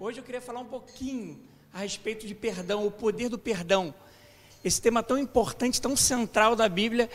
Hoje 0.00 0.20
eu 0.20 0.22
queria 0.22 0.40
falar 0.40 0.60
um 0.60 0.64
pouquinho 0.64 1.40
a 1.74 1.80
respeito 1.80 2.24
de 2.24 2.32
perdão, 2.32 2.86
o 2.86 2.90
poder 2.90 3.28
do 3.28 3.36
perdão. 3.36 3.92
Esse 4.62 4.80
tema 4.80 5.02
tão 5.02 5.18
importante, 5.18 5.80
tão 5.80 5.96
central 5.96 6.54
da 6.54 6.68
Bíblia. 6.68 7.10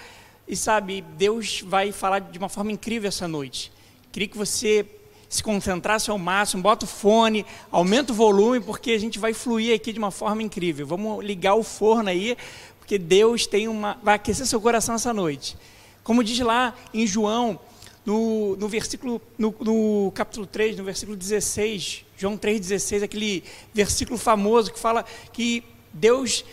E 0.46 0.54
sabe, 0.54 1.00
Deus 1.00 1.62
vai 1.62 1.94
falar 1.94 2.20
de 2.20 2.38
uma 2.38 2.50
forma 2.50 2.74
incrível 2.74 3.08
essa 3.08 3.26
noite. 3.26 3.72
Queria 4.12 4.28
que 4.28 4.38
você 4.38 4.86
se 5.30 5.42
concentrasse 5.42 6.12
ao 6.12 6.20
máximo, 6.20 6.62
bota 6.62 6.84
o 6.84 6.88
fone, 6.88 7.46
aumenta 7.72 8.12
o 8.12 8.16
volume, 8.16 8.60
porque 8.60 8.92
a 8.92 9.00
gente 9.00 9.18
vai 9.18 9.34
fluir 9.34 9.74
aqui 9.74 9.94
de 9.94 10.00
uma 10.00 10.12
forma 10.12 10.44
incrível. 10.44 10.86
Vamos 10.86 11.24
ligar 11.24 11.56
o 11.56 11.64
forno 11.64 12.10
aí, 12.10 12.38
porque 12.80 12.98
Deus 12.98 13.48
tem 13.48 13.70
uma. 13.70 13.98
vai 14.04 14.16
aquecer 14.16 14.46
seu 14.46 14.60
coração 14.60 14.96
essa 14.96 15.14
noite. 15.14 15.56
Como 16.04 16.22
diz 16.22 16.38
lá 16.40 16.76
em 16.94 17.08
João, 17.08 17.62
no, 18.06 18.56
no 18.58 18.68
versículo, 18.68 19.22
no, 19.38 19.56
no, 19.60 20.12
capítulo 20.14 20.46
3, 20.46 20.78
no 20.78 20.84
versículo 20.84 21.16
16, 21.16 22.06
João 22.18 22.38
3,16, 22.38 23.04
aquele 23.04 23.44
versículo 23.74 24.18
famoso 24.18 24.72
que 24.72 24.80
fala 24.80 25.06
que 25.32 25.64
Deus 25.92 26.44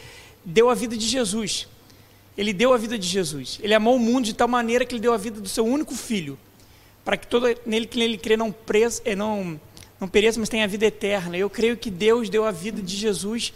deu 0.45 0.71
a 0.71 0.75
vida 0.75 0.97
de 0.97 1.07
Jesus. 1.07 1.67
Ele 2.39 2.53
deu 2.53 2.73
a 2.73 2.79
vida 2.79 2.99
de 2.99 3.07
Jesus. 3.07 3.59
Ele 3.63 3.75
amou 3.75 3.97
o 3.97 3.99
mundo 3.99 4.25
de 4.25 4.35
tal 4.35 4.49
maneira 4.49 4.85
que 4.85 4.95
ele 4.95 5.03
deu 5.03 5.13
a 5.13 5.17
vida 5.17 5.41
do 5.41 5.49
seu 5.49 5.65
único 5.65 5.95
filho, 5.95 6.39
para 7.05 7.17
que 7.17 7.27
todo 7.27 7.47
nele 7.67 7.87
que 7.87 7.99
nele 7.99 8.17
crê 8.17 8.37
não, 8.37 8.53
preso, 8.53 9.03
eh, 9.05 9.17
não, 9.17 9.61
não 10.01 10.09
pereça, 10.09 10.39
mas 10.39 10.49
tenha 10.49 10.65
a 10.65 10.69
vida 10.69 10.87
eterna. 10.87 11.37
Eu 11.37 11.51
creio 11.51 11.77
que 11.77 11.91
Deus 11.91 12.31
deu 12.31 12.45
a 12.45 12.51
vida 12.51 12.81
de 12.81 12.97
Jesus 12.97 13.53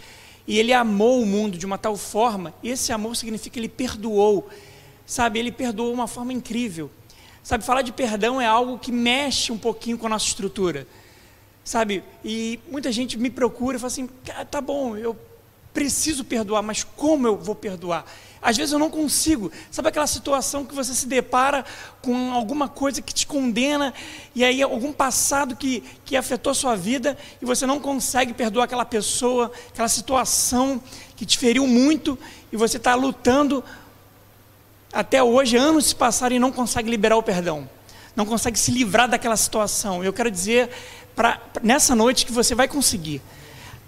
e 0.47 0.59
ele 0.59 0.73
amou 0.73 1.23
o 1.23 1.27
mundo 1.27 1.56
de 1.56 1.65
uma 1.65 1.79
tal 1.79 1.97
forma, 1.97 2.55
esse 2.62 2.92
amor 2.92 3.17
significa 3.17 3.55
que 3.55 3.61
ele 3.61 3.69
perdoou. 3.69 4.48
Sabe, 5.06 5.39
ele 5.39 5.53
perdoou 5.53 5.91
de 5.91 5.95
uma 5.95 6.06
forma 6.06 6.33
incrível. 6.33 6.91
Sabe, 7.45 7.62
falar 7.62 7.83
de 7.83 7.93
perdão 7.93 8.41
é 8.41 8.47
algo 8.47 8.79
que 8.79 8.91
mexe 8.91 9.53
um 9.53 9.59
pouquinho 9.59 9.98
com 9.98 10.07
a 10.07 10.09
nossa 10.09 10.27
estrutura. 10.27 10.89
Sabe, 11.62 12.03
e 12.25 12.59
muita 12.70 12.91
gente 12.91 13.19
me 13.19 13.29
procura 13.29 13.77
e 13.77 13.79
fala 13.79 13.89
assim: 13.89 14.09
tá 14.51 14.62
bom, 14.62 14.97
eu 14.97 15.15
preciso 15.75 16.25
perdoar, 16.25 16.62
mas 16.62 16.83
como 16.83 17.27
eu 17.27 17.37
vou 17.37 17.55
perdoar? 17.55 18.06
Às 18.41 18.56
vezes 18.56 18.72
eu 18.72 18.78
não 18.78 18.89
consigo. 18.89 19.53
Sabe 19.70 19.89
aquela 19.89 20.06
situação 20.06 20.65
que 20.65 20.75
você 20.75 20.95
se 20.95 21.06
depara 21.06 21.67
com 22.00 22.33
alguma 22.33 22.67
coisa 22.67 23.03
que 23.03 23.12
te 23.12 23.27
condena, 23.27 23.92
e 24.34 24.42
aí 24.42 24.62
algum 24.62 24.92
passado 24.92 25.55
que, 25.55 25.83
que 26.03 26.17
afetou 26.17 26.50
a 26.50 26.55
sua 26.55 26.75
vida, 26.75 27.17
e 27.42 27.45
você 27.45 27.67
não 27.67 27.78
consegue 27.78 28.33
perdoar 28.33 28.65
aquela 28.65 28.87
pessoa, 28.87 29.53
aquela 29.69 29.89
situação 29.89 30.81
que 31.15 31.27
te 31.27 31.37
feriu 31.37 31.67
muito, 31.67 32.19
e 32.50 32.56
você 32.56 32.78
está 32.78 32.95
lutando 32.95 33.62
até 34.95 35.23
hoje, 35.23 35.56
anos 35.56 35.87
se 35.87 35.95
passaram 35.95 36.37
e 36.37 36.39
não 36.39 36.53
consegue 36.53 36.89
liberar 36.89 37.17
o 37.17 37.23
perdão, 37.23 37.69
não 38.14 38.25
consegue 38.25 38.59
se 38.59 38.70
livrar 38.70 39.09
daquela 39.09 39.37
situação. 39.37 40.05
Eu 40.05 40.12
quero 40.12 40.31
dizer 40.31 40.70
para 41.17 41.41
nessa 41.62 41.95
noite 41.95 42.25
que 42.25 42.33
você 42.33 42.55
vai 42.55 42.69
conseguir. 42.69 43.20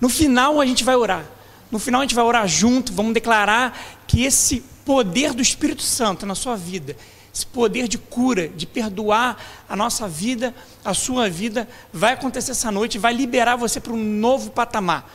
No 0.01 0.09
final 0.09 0.61
a 0.61 0.67
gente 0.67 0.85
vai 0.85 0.97
orar. 0.97 1.25
No 1.71 1.79
final 1.79 2.01
a 2.01 2.05
gente 2.05 2.15
vai 2.15 2.25
orar 2.25 2.47
junto, 2.47 2.93
vamos 2.93 3.15
declarar 3.15 3.79
que 4.07 4.25
esse 4.25 4.63
poder 4.85 5.33
do 5.33 5.43
Espírito 5.43 5.83
Santo 5.83 6.25
na 6.25 6.35
sua 6.35 6.57
vida, 6.57 6.97
esse 7.35 7.45
poder 7.45 7.89
de 7.89 7.99
cura, 7.99 8.49
de 8.49 8.67
perdoar 8.67 9.37
a 9.69 9.75
nossa 9.75 10.07
vida, 10.07 10.55
a 10.85 10.95
sua 10.95 11.29
vida, 11.29 11.69
vai 11.93 12.13
acontecer 12.13 12.53
essa 12.53 12.71
noite, 12.71 12.99
vai 12.99 13.13
liberar 13.13 13.57
você 13.57 13.81
para 13.81 13.93
um 13.93 13.97
novo 13.97 14.51
patamar. 14.51 15.13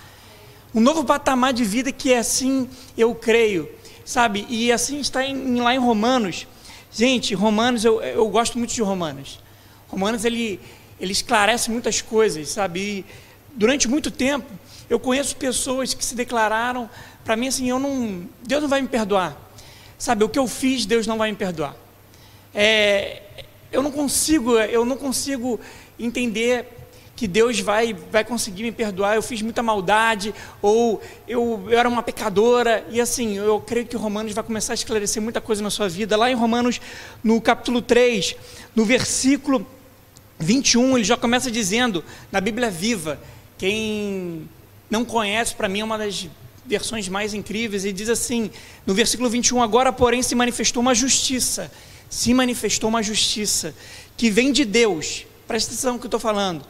Um 0.74 0.80
novo 0.80 1.04
patamar 1.04 1.54
de 1.54 1.64
vida 1.64 1.92
que 1.92 2.14
é 2.14 2.20
assim, 2.20 2.70
eu 2.98 3.16
creio, 3.16 3.70
sabe? 4.12 4.46
E 4.50 4.72
assim 4.72 5.00
está 5.00 5.26
em, 5.26 5.62
lá 5.62 5.74
em 5.74 5.78
Romanos. 5.78 6.46
Gente, 6.92 7.34
Romanos, 7.34 7.86
eu, 7.86 8.02
eu 8.02 8.28
gosto 8.28 8.58
muito 8.58 8.74
de 8.74 8.82
Romanos. 8.82 9.40
Romanos, 9.88 10.26
ele, 10.26 10.60
ele 11.00 11.14
esclarece 11.14 11.72
muitas 11.72 12.02
coisas, 12.02 12.50
sabe? 12.50 12.80
E 12.80 13.06
durante 13.56 13.88
muito 13.88 14.12
tempo, 14.12 14.52
eu 14.90 15.00
conheço 15.00 15.36
pessoas 15.38 15.94
que 15.94 16.04
se 16.04 16.14
declararam 16.14 16.90
para 17.24 17.38
mim 17.38 17.48
assim, 17.48 17.70
eu 17.70 17.80
não, 17.80 18.28
Deus 18.46 18.62
não 18.62 18.70
vai 18.70 18.82
me 18.82 18.90
perdoar. 18.90 19.38
Sabe, 19.98 20.26
o 20.26 20.30
que 20.30 20.40
eu 20.40 20.48
fiz, 20.48 20.86
Deus 20.86 21.08
não 21.08 21.18
vai 21.18 21.32
me 21.32 21.38
perdoar. 21.38 21.76
É, 22.54 23.22
eu 23.72 23.82
não 23.82 23.92
consigo, 23.92 24.58
eu 24.60 24.84
não 24.84 24.98
consigo 24.98 25.58
entender 25.98 26.68
que 27.22 27.28
Deus 27.28 27.60
vai, 27.60 27.94
vai 27.94 28.26
conseguir 28.26 28.64
me 28.64 28.72
perdoar, 28.72 29.16
eu 29.16 29.22
fiz 29.22 29.44
muita 29.44 29.62
maldade, 29.62 30.34
ou 30.60 31.00
eu, 31.28 31.68
eu 31.70 31.78
era 31.78 31.88
uma 31.88 32.02
pecadora, 32.02 32.84
e 32.90 33.00
assim, 33.00 33.38
eu 33.38 33.62
creio 33.62 33.86
que 33.86 33.96
Romanos 33.96 34.34
vai 34.34 34.44
começar 34.44 34.74
a 34.74 34.80
esclarecer 34.82 35.22
muita 35.22 35.40
coisa 35.40 35.62
na 35.62 35.70
sua 35.70 35.88
vida. 35.88 36.18
Lá 36.18 36.32
em 36.32 36.34
Romanos, 36.34 36.82
no 37.24 37.40
capítulo 37.40 37.80
3, 37.80 38.36
no 38.76 38.86
versículo 38.86 39.68
21, 40.40 40.98
ele 40.98 41.04
já 41.04 41.16
começa 41.16 41.52
dizendo, 41.52 42.04
na 42.32 42.42
Bíblia 42.42 42.72
Viva, 42.72 43.20
quem 43.56 44.50
não 44.90 45.06
conhece, 45.06 45.54
para 45.54 45.70
mim 45.70 45.82
é 45.82 45.84
uma 45.84 46.00
das 46.00 46.28
versões 46.66 47.08
mais 47.08 47.36
incríveis, 47.36 47.86
e 47.86 47.94
diz 47.94 48.10
assim, 48.10 48.50
no 48.84 48.96
versículo 48.96 49.30
21, 49.30 49.62
agora 49.62 49.94
porém 49.94 50.24
se 50.24 50.34
manifestou 50.34 50.82
uma 50.82 50.96
justiça, 50.96 51.72
se 52.10 52.34
manifestou 52.34 52.90
uma 52.90 53.04
justiça, 53.04 53.76
que 54.18 54.32
vem 54.32 54.52
de 54.52 54.66
Deus, 54.66 55.28
presta 55.48 55.72
atenção 55.72 55.94
no 55.94 56.00
que 56.00 56.06
eu 56.06 56.08
estou 56.08 56.20
falando, 56.20 56.66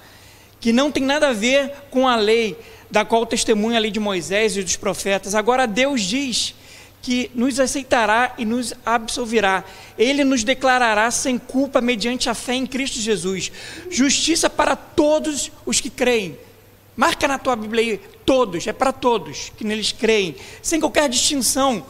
que 0.61 0.71
não 0.71 0.91
tem 0.91 1.03
nada 1.03 1.29
a 1.29 1.33
ver 1.33 1.73
com 1.89 2.07
a 2.07 2.15
lei, 2.15 2.57
da 2.89 3.03
qual 3.03 3.25
testemunha 3.25 3.77
a 3.77 3.81
lei 3.81 3.91
de 3.91 3.99
Moisés 3.99 4.55
e 4.55 4.63
dos 4.63 4.75
profetas. 4.75 5.33
Agora 5.33 5.65
Deus 5.65 6.01
diz 6.01 6.53
que 7.01 7.31
nos 7.33 7.59
aceitará 7.59 8.35
e 8.37 8.45
nos 8.45 8.73
absolverá. 8.85 9.63
Ele 9.97 10.23
nos 10.23 10.43
declarará 10.43 11.09
sem 11.09 11.39
culpa 11.39 11.81
mediante 11.81 12.29
a 12.29 12.35
fé 12.35 12.53
em 12.53 12.67
Cristo 12.67 12.99
Jesus. 12.99 13.51
Justiça 13.89 14.49
para 14.49 14.75
todos 14.75 15.51
os 15.65 15.81
que 15.81 15.89
creem. 15.89 16.37
Marca 16.95 17.27
na 17.27 17.39
tua 17.39 17.55
Bíblia 17.55 17.93
aí, 17.93 17.97
todos, 18.23 18.67
é 18.67 18.73
para 18.73 18.91
todos 18.91 19.51
que 19.57 19.63
neles 19.63 19.91
creem, 19.91 20.35
sem 20.61 20.79
qualquer 20.79 21.09
distinção. 21.09 21.83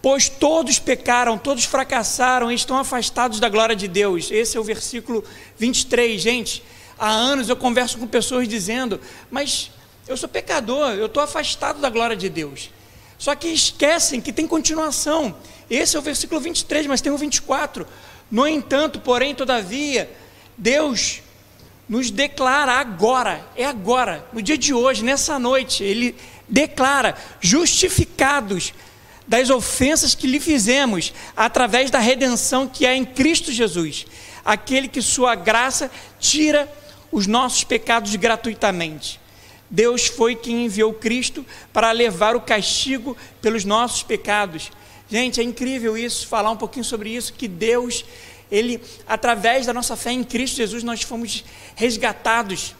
Pois 0.00 0.28
todos 0.28 0.78
pecaram, 0.78 1.36
todos 1.36 1.64
fracassaram 1.64 2.52
e 2.52 2.54
estão 2.54 2.76
afastados 2.76 3.40
da 3.40 3.48
glória 3.48 3.74
de 3.74 3.88
Deus. 3.88 4.30
Esse 4.30 4.56
é 4.56 4.60
o 4.60 4.64
versículo 4.64 5.24
23, 5.58 6.20
gente. 6.20 6.62
Há 6.98 7.10
anos 7.10 7.48
eu 7.48 7.56
converso 7.56 7.98
com 7.98 8.06
pessoas 8.06 8.48
dizendo, 8.48 9.00
mas 9.30 9.70
eu 10.06 10.16
sou 10.16 10.28
pecador, 10.28 10.92
eu 10.92 11.06
estou 11.06 11.22
afastado 11.22 11.80
da 11.80 11.90
glória 11.90 12.16
de 12.16 12.28
Deus. 12.28 12.70
Só 13.18 13.34
que 13.34 13.48
esquecem 13.48 14.20
que 14.20 14.32
tem 14.32 14.46
continuação. 14.46 15.34
Esse 15.68 15.96
é 15.96 15.98
o 15.98 16.02
versículo 16.02 16.40
23, 16.40 16.86
mas 16.86 17.00
tem 17.00 17.12
o 17.12 17.16
24. 17.16 17.86
No 18.30 18.46
entanto, 18.46 19.00
porém, 19.00 19.34
todavia, 19.34 20.10
Deus 20.56 21.22
nos 21.88 22.10
declara 22.10 22.72
agora, 22.72 23.46
é 23.56 23.64
agora, 23.64 24.26
no 24.32 24.40
dia 24.40 24.56
de 24.56 24.72
hoje, 24.72 25.04
nessa 25.04 25.38
noite, 25.38 25.82
Ele 25.82 26.14
declara 26.48 27.14
justificados 27.40 28.72
das 29.26 29.50
ofensas 29.50 30.14
que 30.14 30.26
lhe 30.26 30.40
fizemos, 30.40 31.12
através 31.36 31.90
da 31.90 31.98
redenção 31.98 32.68
que 32.68 32.84
é 32.84 32.94
em 32.94 33.04
Cristo 33.04 33.50
Jesus, 33.50 34.06
aquele 34.44 34.88
que 34.88 35.00
Sua 35.00 35.34
graça 35.34 35.90
tira 36.18 36.70
os 37.14 37.28
nossos 37.28 37.62
pecados 37.62 38.14
gratuitamente. 38.16 39.20
Deus 39.70 40.06
foi 40.06 40.34
quem 40.34 40.64
enviou 40.64 40.92
Cristo 40.92 41.46
para 41.72 41.92
levar 41.92 42.34
o 42.34 42.40
castigo 42.40 43.16
pelos 43.40 43.64
nossos 43.64 44.02
pecados. 44.02 44.72
Gente, 45.08 45.40
é 45.40 45.44
incrível 45.44 45.96
isso, 45.96 46.26
falar 46.26 46.50
um 46.50 46.56
pouquinho 46.56 46.84
sobre 46.84 47.10
isso, 47.10 47.32
que 47.32 47.46
Deus, 47.46 48.04
Ele, 48.50 48.80
através 49.06 49.64
da 49.64 49.72
nossa 49.72 49.94
fé 49.94 50.10
em 50.10 50.24
Cristo 50.24 50.56
Jesus, 50.56 50.82
nós 50.82 51.02
fomos 51.02 51.44
resgatados. 51.76 52.74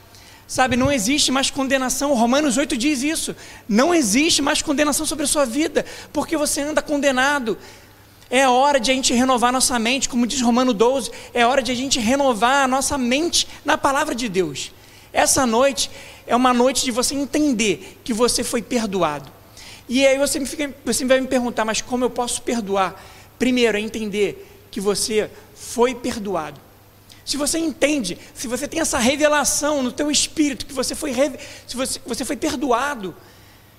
Sabe, 0.48 0.76
não 0.76 0.90
existe 0.90 1.30
mais 1.30 1.48
condenação. 1.48 2.12
Romanos 2.12 2.56
8 2.56 2.76
diz 2.76 3.04
isso. 3.04 3.36
Não 3.68 3.94
existe 3.94 4.42
mais 4.42 4.60
condenação 4.60 5.06
sobre 5.06 5.24
a 5.24 5.28
sua 5.28 5.46
vida, 5.46 5.86
porque 6.12 6.36
você 6.36 6.60
anda 6.60 6.82
condenado. 6.82 7.56
É 8.30 8.48
hora 8.48 8.80
de 8.80 8.90
a 8.90 8.94
gente 8.94 9.12
renovar 9.12 9.52
nossa 9.52 9.78
mente, 9.78 10.08
como 10.08 10.26
diz 10.26 10.40
Romano 10.40 10.72
12, 10.72 11.10
é 11.32 11.46
hora 11.46 11.62
de 11.62 11.70
a 11.70 11.74
gente 11.74 12.00
renovar 12.00 12.64
a 12.64 12.68
nossa 12.68 12.96
mente 12.96 13.46
na 13.64 13.76
palavra 13.76 14.14
de 14.14 14.28
Deus. 14.28 14.72
Essa 15.12 15.46
noite 15.46 15.90
é 16.26 16.34
uma 16.34 16.52
noite 16.52 16.84
de 16.84 16.90
você 16.90 17.14
entender 17.14 18.00
que 18.02 18.12
você 18.12 18.42
foi 18.42 18.62
perdoado. 18.62 19.30
E 19.88 20.06
aí 20.06 20.18
você, 20.18 20.40
me 20.40 20.46
fica, 20.46 20.74
você 20.84 21.04
vai 21.04 21.20
me 21.20 21.26
perguntar, 21.26 21.64
mas 21.64 21.80
como 21.80 22.04
eu 22.04 22.10
posso 22.10 22.42
perdoar? 22.42 23.00
Primeiro 23.38 23.76
é 23.76 23.80
entender 23.80 24.66
que 24.70 24.80
você 24.80 25.30
foi 25.54 25.94
perdoado. 25.94 26.60
Se 27.24 27.36
você 27.36 27.58
entende, 27.58 28.18
se 28.34 28.46
você 28.46 28.68
tem 28.68 28.80
essa 28.80 28.98
revelação 28.98 29.82
no 29.82 29.92
teu 29.92 30.10
espírito, 30.10 30.66
que 30.66 30.72
você 30.74 30.94
foi, 30.94 31.14
se 31.66 31.76
você, 31.76 32.00
você 32.04 32.24
foi 32.24 32.36
perdoado, 32.36 33.14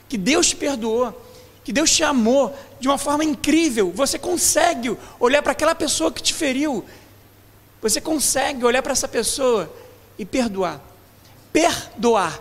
que 0.08 0.18
Deus 0.18 0.48
te 0.48 0.56
perdoou, 0.56 1.14
que 1.66 1.74
Deus 1.74 1.92
te 1.92 2.04
amou 2.04 2.56
de 2.80 2.88
uma 2.88 2.98
forma 2.98 3.24
incrível. 3.24 3.92
Você 3.92 4.20
consegue 4.20 4.96
olhar 5.20 5.42
para 5.42 5.52
aquela 5.52 5.74
pessoa 5.74 6.12
que 6.12 6.22
te 6.22 6.32
feriu. 6.32 6.86
Você 7.82 8.00
consegue 8.00 8.64
olhar 8.64 8.84
para 8.84 8.92
essa 8.92 9.08
pessoa 9.08 9.74
e 10.18 10.24
perdoar. 10.24 10.80
Perdoar. 11.52 12.40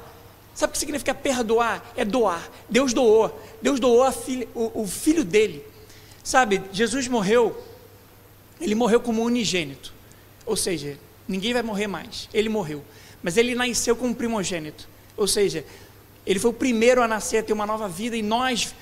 Sabe 0.55 0.71
o 0.71 0.73
que 0.75 0.79
significa 0.79 1.15
perdoar? 1.15 1.91
É 1.97 2.05
doar. 2.05 2.47
Deus 2.69 2.93
doou. 2.93 3.43
Deus 3.63 3.81
doou 3.81 4.13
filha, 4.13 4.47
o, 4.55 4.83
o 4.83 4.87
filho 4.87 5.25
dele. 5.25 5.65
Sabe, 6.23 6.63
Jesus 6.71 7.09
morreu, 7.09 7.59
ele 8.61 8.75
morreu 8.75 9.01
como 9.01 9.23
unigênito. 9.23 9.93
Ou 10.45 10.55
seja, 10.55 10.99
ninguém 11.27 11.55
vai 11.55 11.63
morrer 11.63 11.87
mais. 11.87 12.29
Ele 12.33 12.51
morreu. 12.51 12.85
Mas 13.23 13.39
ele 13.39 13.55
nasceu 13.55 13.97
como 13.97 14.15
primogênito. 14.15 14.87
Ou 15.17 15.27
seja, 15.27 15.65
ele 16.27 16.39
foi 16.39 16.51
o 16.51 16.55
primeiro 16.55 17.03
a 17.03 17.09
nascer, 17.09 17.39
a 17.39 17.43
ter 17.43 17.53
uma 17.53 17.67
nova 17.67 17.89
vida, 17.89 18.17
e 18.17 18.23
nós, 18.23 18.75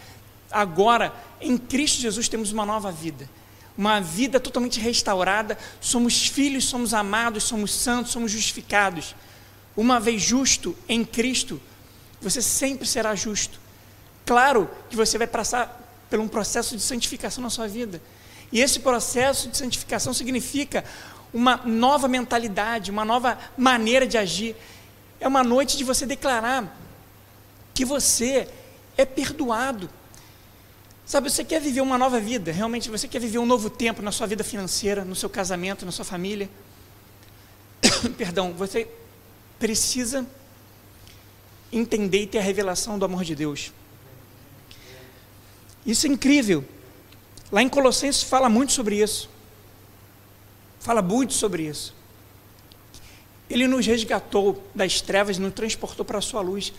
agora, 0.52 1.14
em 1.40 1.56
Cristo 1.56 2.00
Jesus, 2.00 2.28
temos 2.28 2.52
uma 2.52 2.66
nova 2.66 2.92
vida. 2.92 3.28
Uma 3.76 4.00
vida 4.00 4.38
totalmente 4.38 4.78
restaurada, 4.78 5.58
somos 5.80 6.26
filhos, 6.26 6.66
somos 6.66 6.92
amados, 6.92 7.44
somos 7.44 7.72
santos, 7.72 8.12
somos 8.12 8.30
justificados. 8.30 9.14
Uma 9.76 9.98
vez 9.98 10.20
justo 10.20 10.76
em 10.88 11.04
Cristo, 11.04 11.60
você 12.20 12.42
sempre 12.42 12.86
será 12.86 13.14
justo. 13.14 13.58
Claro 14.26 14.70
que 14.90 14.96
você 14.96 15.18
vai 15.18 15.26
passar 15.26 15.80
por 16.08 16.20
um 16.20 16.28
processo 16.28 16.76
de 16.76 16.82
santificação 16.82 17.42
na 17.42 17.50
sua 17.50 17.66
vida. 17.66 18.00
E 18.52 18.60
esse 18.60 18.80
processo 18.80 19.48
de 19.48 19.56
santificação 19.56 20.12
significa 20.12 20.84
uma 21.32 21.56
nova 21.64 22.06
mentalidade, 22.06 22.90
uma 22.90 23.04
nova 23.04 23.38
maneira 23.56 24.06
de 24.06 24.18
agir. 24.18 24.54
É 25.18 25.26
uma 25.26 25.42
noite 25.42 25.76
de 25.78 25.84
você 25.84 26.04
declarar 26.04 26.76
que 27.74 27.84
você 27.84 28.48
é 28.96 29.04
perdoado. 29.04 29.88
Sabe, 31.04 31.30
você 31.30 31.44
quer 31.44 31.60
viver 31.60 31.80
uma 31.80 31.98
nova 31.98 32.20
vida, 32.20 32.52
realmente 32.52 32.88
você 32.88 33.08
quer 33.08 33.18
viver 33.18 33.38
um 33.38 33.46
novo 33.46 33.68
tempo 33.68 34.00
na 34.00 34.12
sua 34.12 34.26
vida 34.26 34.44
financeira, 34.44 35.04
no 35.04 35.14
seu 35.14 35.28
casamento, 35.28 35.84
na 35.84 35.92
sua 35.92 36.04
família. 36.04 36.48
Perdão, 38.16 38.52
você 38.52 38.88
precisa 39.58 40.26
entender 41.72 42.22
e 42.22 42.26
ter 42.26 42.38
a 42.38 42.42
revelação 42.42 42.98
do 42.98 43.04
amor 43.04 43.24
de 43.24 43.34
Deus. 43.34 43.72
Isso 45.84 46.06
é 46.06 46.10
incrível. 46.10 46.64
Lá 47.50 47.62
em 47.62 47.68
Colossenses 47.68 48.22
fala 48.22 48.48
muito 48.48 48.72
sobre 48.72 49.02
isso. 49.02 49.28
Fala 50.80 51.02
muito 51.02 51.32
sobre 51.32 51.64
isso. 51.64 51.94
Ele 53.50 53.66
nos 53.66 53.86
resgatou 53.86 54.66
das 54.74 55.00
trevas 55.00 55.36
nos 55.36 55.52
transportou 55.52 56.04
para 56.04 56.18
a 56.18 56.22
sua 56.22 56.40
luz. 56.40 56.72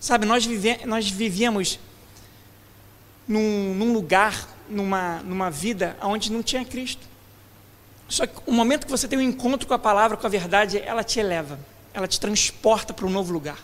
Sabe, 0.00 0.26
nós, 0.26 0.44
vive, 0.44 0.84
nós 0.84 1.08
vivíamos 1.08 1.78
num, 3.26 3.74
num, 3.74 3.92
lugar, 3.92 4.48
numa, 4.68 5.20
numa 5.22 5.50
vida 5.50 5.96
onde 6.02 6.30
não 6.30 6.42
tinha 6.42 6.64
Cristo. 6.64 7.06
Só 8.08 8.26
que 8.26 8.40
o 8.46 8.52
momento 8.52 8.86
que 8.86 8.90
você 8.90 9.08
tem 9.08 9.18
um 9.18 9.22
encontro 9.22 9.66
com 9.66 9.74
a 9.74 9.78
palavra, 9.78 10.16
com 10.16 10.26
a 10.26 10.30
verdade, 10.30 10.78
ela 10.78 11.02
te 11.02 11.18
eleva, 11.18 11.58
ela 11.92 12.06
te 12.06 12.20
transporta 12.20 12.94
para 12.94 13.06
um 13.06 13.10
novo 13.10 13.32
lugar. 13.32 13.58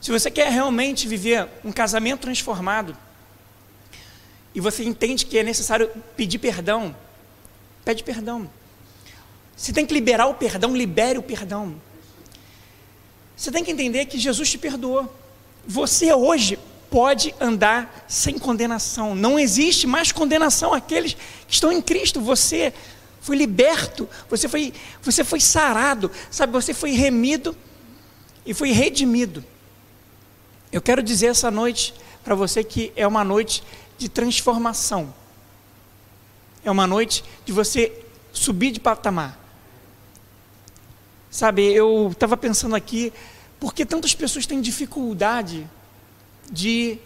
Se 0.00 0.10
você 0.10 0.30
quer 0.30 0.50
realmente 0.50 1.06
viver 1.06 1.48
um 1.64 1.72
casamento 1.72 2.22
transformado, 2.22 2.96
e 4.54 4.60
você 4.60 4.84
entende 4.84 5.24
que 5.24 5.38
é 5.38 5.42
necessário 5.42 5.88
pedir 6.16 6.38
perdão, 6.38 6.94
pede 7.84 8.04
perdão. 8.04 8.50
Se 9.56 9.72
tem 9.72 9.86
que 9.86 9.94
liberar 9.94 10.26
o 10.26 10.34
perdão, 10.34 10.76
libere 10.76 11.18
o 11.18 11.22
perdão. 11.22 11.80
Você 13.36 13.50
tem 13.50 13.64
que 13.64 13.70
entender 13.70 14.06
que 14.06 14.18
Jesus 14.18 14.50
te 14.50 14.58
perdoou. 14.58 15.12
Você 15.66 16.12
hoje 16.12 16.58
pode 16.92 17.34
andar 17.40 18.04
sem 18.06 18.38
condenação. 18.38 19.14
Não 19.14 19.38
existe 19.38 19.86
mais 19.86 20.12
condenação 20.12 20.74
àqueles 20.74 21.14
que 21.48 21.54
estão 21.54 21.72
em 21.72 21.80
Cristo. 21.80 22.20
Você 22.20 22.74
foi 23.22 23.34
liberto, 23.34 24.06
você 24.28 24.46
foi, 24.46 24.74
você 25.00 25.24
foi 25.24 25.40
sarado, 25.40 26.10
sabe? 26.30 26.52
Você 26.52 26.74
foi 26.74 26.90
remido 26.90 27.56
e 28.44 28.52
foi 28.52 28.72
redimido. 28.72 29.42
Eu 30.70 30.82
quero 30.82 31.02
dizer 31.02 31.28
essa 31.28 31.50
noite 31.50 31.94
para 32.22 32.34
você 32.34 32.62
que 32.62 32.92
é 32.94 33.06
uma 33.06 33.24
noite 33.24 33.64
de 33.96 34.10
transformação. 34.10 35.14
É 36.62 36.70
uma 36.70 36.86
noite 36.86 37.24
de 37.46 37.52
você 37.52 38.04
subir 38.34 38.70
de 38.70 38.80
patamar. 38.80 39.38
Sabe, 41.30 41.72
eu 41.72 42.10
estava 42.12 42.36
pensando 42.36 42.76
aqui, 42.76 43.10
por 43.58 43.72
que 43.72 43.86
tantas 43.86 44.14
pessoas 44.14 44.44
têm 44.44 44.60
dificuldade 44.60 45.66
de, 46.52 46.98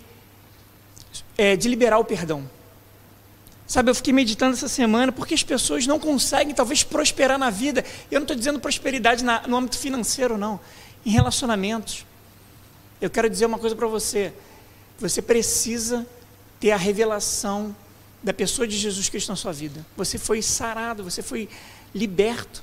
é, 1.38 1.56
de 1.56 1.68
liberar 1.68 1.98
o 1.98 2.04
perdão? 2.04 2.50
Sabe, 3.66 3.90
eu 3.90 3.94
fiquei 3.94 4.12
meditando 4.12 4.54
essa 4.54 4.68
semana 4.68 5.10
porque 5.10 5.34
as 5.34 5.42
pessoas 5.42 5.86
não 5.86 5.98
conseguem, 5.98 6.54
talvez, 6.54 6.82
prosperar 6.82 7.38
na 7.38 7.50
vida. 7.50 7.84
Eu 8.10 8.20
não 8.20 8.24
estou 8.24 8.36
dizendo 8.36 8.60
prosperidade 8.60 9.24
na, 9.24 9.46
no 9.46 9.56
âmbito 9.56 9.78
financeiro, 9.78 10.36
não. 10.36 10.60
Em 11.04 11.10
relacionamentos. 11.10 12.04
Eu 13.00 13.10
quero 13.10 13.28
dizer 13.28 13.46
uma 13.46 13.58
coisa 13.58 13.74
para 13.74 13.86
você. 13.86 14.32
Você 14.98 15.20
precisa 15.20 16.06
ter 16.60 16.70
a 16.70 16.76
revelação 16.76 17.74
da 18.22 18.32
pessoa 18.32 18.66
de 18.66 18.76
Jesus 18.76 19.08
Cristo 19.08 19.28
na 19.28 19.36
sua 19.36 19.52
vida. 19.52 19.84
Você 19.96 20.16
foi 20.16 20.42
sarado, 20.42 21.02
você 21.02 21.22
foi 21.22 21.48
liberto. 21.94 22.62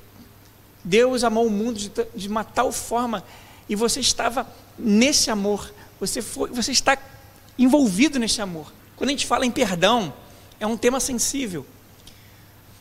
Deus 0.83 1.23
amou 1.23 1.47
o 1.47 1.49
mundo 1.49 1.77
de, 1.77 1.91
de 2.15 2.27
uma 2.27 2.43
tal 2.43 2.71
forma 2.71 3.23
e 3.69 3.75
você 3.75 3.99
estava 3.99 4.47
nesse 4.77 5.29
amor. 5.29 5.71
Você, 5.99 6.21
foi, 6.21 6.49
você 6.49 6.71
está 6.71 6.97
envolvido 7.57 8.19
nesse 8.19 8.41
amor. 8.41 8.71
Quando 8.95 9.09
a 9.09 9.13
gente 9.13 9.25
fala 9.25 9.45
em 9.45 9.51
perdão, 9.51 10.13
é 10.59 10.67
um 10.67 10.77
tema 10.77 10.99
sensível. 10.99 11.65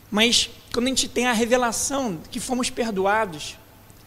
Mas 0.09 0.49
quando 0.71 0.85
a 0.85 0.89
gente 0.89 1.07
tem 1.07 1.27
a 1.27 1.33
revelação 1.33 2.19
que 2.29 2.39
fomos 2.39 2.69
perdoados, 2.69 3.57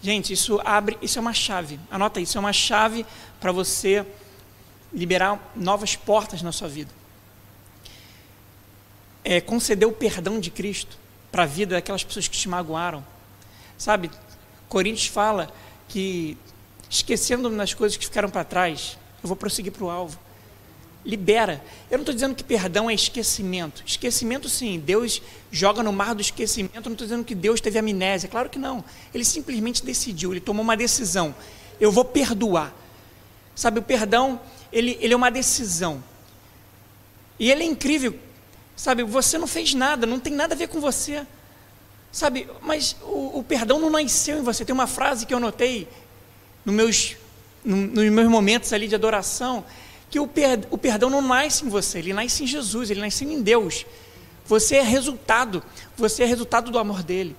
gente, 0.01 0.33
isso 0.33 0.61
abre, 0.65 0.97
isso 1.03 1.19
é 1.19 1.21
uma 1.21 1.33
chave. 1.33 1.81
Anota 1.91 2.21
isso, 2.21 2.39
é 2.39 2.41
uma 2.41 2.53
chave 2.53 3.05
para 3.41 3.53
você 3.53 4.07
liberar 4.93 5.53
novas 5.55 5.97
portas 5.97 6.43
na 6.43 6.53
sua 6.53 6.69
vida. 6.69 6.91
É, 9.25 9.41
conceder 9.41 9.89
o 9.89 9.93
perdão 9.93 10.39
de 10.39 10.51
Cristo 10.51 10.97
para 11.33 11.43
a 11.43 11.47
vida 11.47 11.75
daquelas 11.75 12.05
pessoas 12.05 12.29
que 12.29 12.37
te 12.37 12.49
magoaram. 12.49 13.05
Sabe, 13.77 14.11
Coríntios 14.69 15.09
fala 15.09 15.53
que 15.89 16.39
esquecendo-me 16.89 17.57
das 17.57 17.75
coisas 17.75 17.97
que 17.97 18.05
ficaram 18.05 18.31
para 18.31 18.45
trás, 18.45 18.99
eu 19.23 19.29
vou 19.29 19.37
prosseguir 19.37 19.73
para 19.73 19.85
o 19.85 19.91
alvo. 19.91 20.19
Libera. 21.05 21.63
Eu 21.89 21.99
não 21.99 22.03
estou 22.03 22.15
dizendo 22.15 22.35
que 22.35 22.43
perdão 22.43 22.91
é 22.91 22.95
esquecimento. 22.95 23.83
Esquecimento, 23.87 24.49
sim. 24.49 24.81
Deus 24.81 25.23
joga 25.53 25.81
no 25.83 25.93
mar 25.93 26.15
do 26.17 26.21
esquecimento. 26.21 26.75
Eu 26.75 26.83
não 26.83 26.93
estou 26.93 27.07
dizendo 27.07 27.25
que 27.25 27.35
Deus 27.35 27.61
teve 27.61 27.79
amnésia. 27.79 28.29
Claro 28.29 28.51
que 28.51 28.59
não. 28.59 28.85
Ele 29.15 29.25
simplesmente 29.25 29.85
decidiu. 29.85 30.33
Ele 30.33 30.41
tomou 30.41 30.65
uma 30.65 30.77
decisão. 30.77 31.33
Eu 31.79 31.93
vou 31.93 32.05
perdoar. 32.05 32.75
Sabe, 33.55 33.79
o 33.79 33.83
perdão 33.83 34.41
ele, 34.73 34.99
ele 35.01 35.15
é 35.15 35.17
uma 35.17 35.31
decisão. 35.31 36.03
E 37.39 37.51
ele 37.51 37.63
é 37.63 37.67
incrível. 37.67 38.19
Sabe, 38.75 39.03
você 39.03 39.39
não 39.39 39.47
fez 39.47 39.75
nada, 39.75 40.07
não 40.07 40.21
tem 40.21 40.33
nada 40.33 40.55
a 40.55 40.57
ver 40.57 40.69
com 40.69 40.81
você. 40.81 41.27
Sabe, 42.13 42.49
mas 42.63 42.97
o, 43.03 43.39
o 43.39 43.45
perdão 43.45 43.79
não 43.79 43.91
nasceu 43.91 44.39
em 44.39 44.43
você. 44.43 44.65
Tem 44.65 44.75
uma 44.75 44.87
frase 44.87 45.25
que 45.25 45.33
eu 45.33 45.41
notei 45.41 45.89
nos 46.67 46.75
meus, 46.75 47.17
no, 47.65 47.77
nos 47.77 48.11
meus 48.11 48.29
momentos 48.29 48.73
ali 48.73 48.89
de 48.89 48.95
adoração, 48.97 49.65
que 50.11 50.19
o, 50.19 50.27
per, 50.27 50.67
o 50.71 50.77
perdão 50.77 51.09
não 51.09 51.23
nasce 51.23 51.65
em 51.65 51.69
você, 51.69 52.01
ele 52.01 52.13
nasce 52.13 52.43
em 52.43 52.47
Jesus, 52.47 52.91
ele 52.91 53.01
nasce 53.01 53.25
em 53.25 53.41
Deus. 53.41 53.87
Você 54.47 54.77
é 54.77 54.83
resultado, 54.83 55.63
você 55.97 56.25
é 56.25 56.27
resultado 56.27 56.71
do 56.71 56.79
amor 56.79 57.03
dele. 57.03 57.37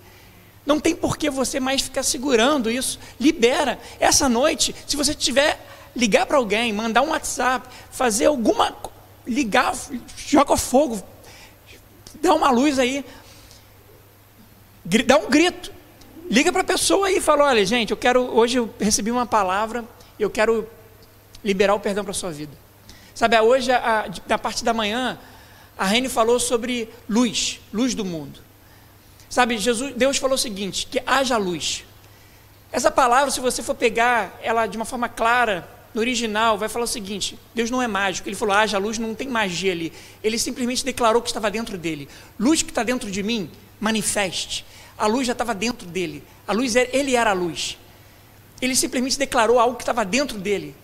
Não 0.65 0.79
tem 0.79 0.96
por 0.96 1.17
que 1.17 1.29
você 1.29 1.60
mais 1.60 1.81
ficar 1.81 2.03
segurando 2.03 2.69
isso. 2.69 3.00
Libera. 3.19 3.79
Essa 4.00 4.27
noite, 4.27 4.75
se 4.86 4.98
você 4.98 5.13
tiver 5.13 5.60
ligar 5.96 6.25
para 6.25 6.38
alguém, 6.38 6.74
mandar 6.74 7.01
um 7.01 7.10
WhatsApp, 7.10 7.67
fazer 7.91 8.25
alguma. 8.25 8.75
ligar, 9.25 9.74
joga 10.17 10.57
fogo, 10.57 11.01
dá 12.22 12.34
uma 12.34 12.50
luz 12.50 12.79
aí, 12.79 13.05
dá 15.05 15.17
um 15.17 15.29
grito. 15.29 15.76
Liga 16.29 16.51
para 16.51 16.62
a 16.62 16.65
pessoa 16.65 17.10
e 17.10 17.22
fala: 17.22 17.46
olha, 17.46 17.65
gente, 17.65 17.91
eu 17.91 17.98
quero. 17.98 18.22
Hoje 18.36 18.57
eu 18.57 18.74
recebi 18.79 19.12
uma 19.12 19.25
palavra, 19.25 19.86
eu 20.19 20.29
quero 20.29 20.67
liberar 21.43 21.74
o 21.74 21.79
perdão 21.79 22.03
para 22.03 22.12
a 22.12 22.13
sua 22.13 22.31
vida. 22.31 22.51
Sabe, 23.15 23.39
hoje, 23.39 23.69
na 24.27 24.38
parte 24.38 24.63
da 24.63 24.74
manhã, 24.74 25.17
a 25.77 25.86
Rene 25.86 26.10
falou 26.10 26.39
sobre 26.39 26.89
luz, 27.10 27.60
luz 27.74 27.96
do 27.96 28.05
mundo. 28.05 28.39
Sabe, 29.29 29.57
Jesus, 29.57 29.93
Deus 29.96 30.17
falou 30.17 30.36
o 30.36 30.38
seguinte: 30.38 30.88
que 30.88 31.01
haja 31.05 31.38
luz. 31.38 31.86
Essa 32.72 32.91
palavra, 32.91 33.31
se 33.31 33.39
você 33.39 33.63
for 33.63 33.75
pegar 33.75 34.38
ela 34.41 34.67
de 34.67 34.75
uma 34.75 34.86
forma 34.86 35.07
clara, 35.07 35.67
no 35.93 36.01
original, 36.01 36.57
vai 36.57 36.67
falar 36.67 36.86
o 36.86 36.88
seguinte: 36.88 37.39
Deus 37.55 37.72
não 37.72 37.81
é 37.81 37.88
mágico. 37.88 38.27
Ele 38.27 38.36
falou: 38.36 38.53
haja 38.53 38.77
luz, 38.77 38.98
não 38.98 39.15
tem 39.15 39.29
magia 39.29 39.72
ali. 39.72 39.93
Ele 40.22 40.38
simplesmente 40.38 40.84
declarou 40.84 41.22
que 41.22 41.29
estava 41.29 41.50
dentro 41.50 41.77
dele. 41.77 42.10
Luz 42.38 42.62
que 42.62 42.69
está 42.69 42.84
dentro 42.84 43.10
de 43.10 43.24
mim, 43.24 43.50
manifeste. 43.79 44.65
A 44.98 45.08
luz 45.08 45.27
já 45.27 45.34
estava 45.34 45.54
dentro 45.54 45.88
dele. 45.88 46.24
A 46.48 46.54
luz, 46.54 46.75
é, 46.75 46.89
ele 46.92 47.16
era 47.16 47.32
a 47.32 47.34
luz. 47.34 47.77
Ele 48.62 48.75
simplesmente 48.75 49.20
declarou 49.20 49.60
algo 49.60 49.75
que 49.75 49.84
estava 49.84 50.04
dentro 50.04 50.38
dele. 50.38 50.75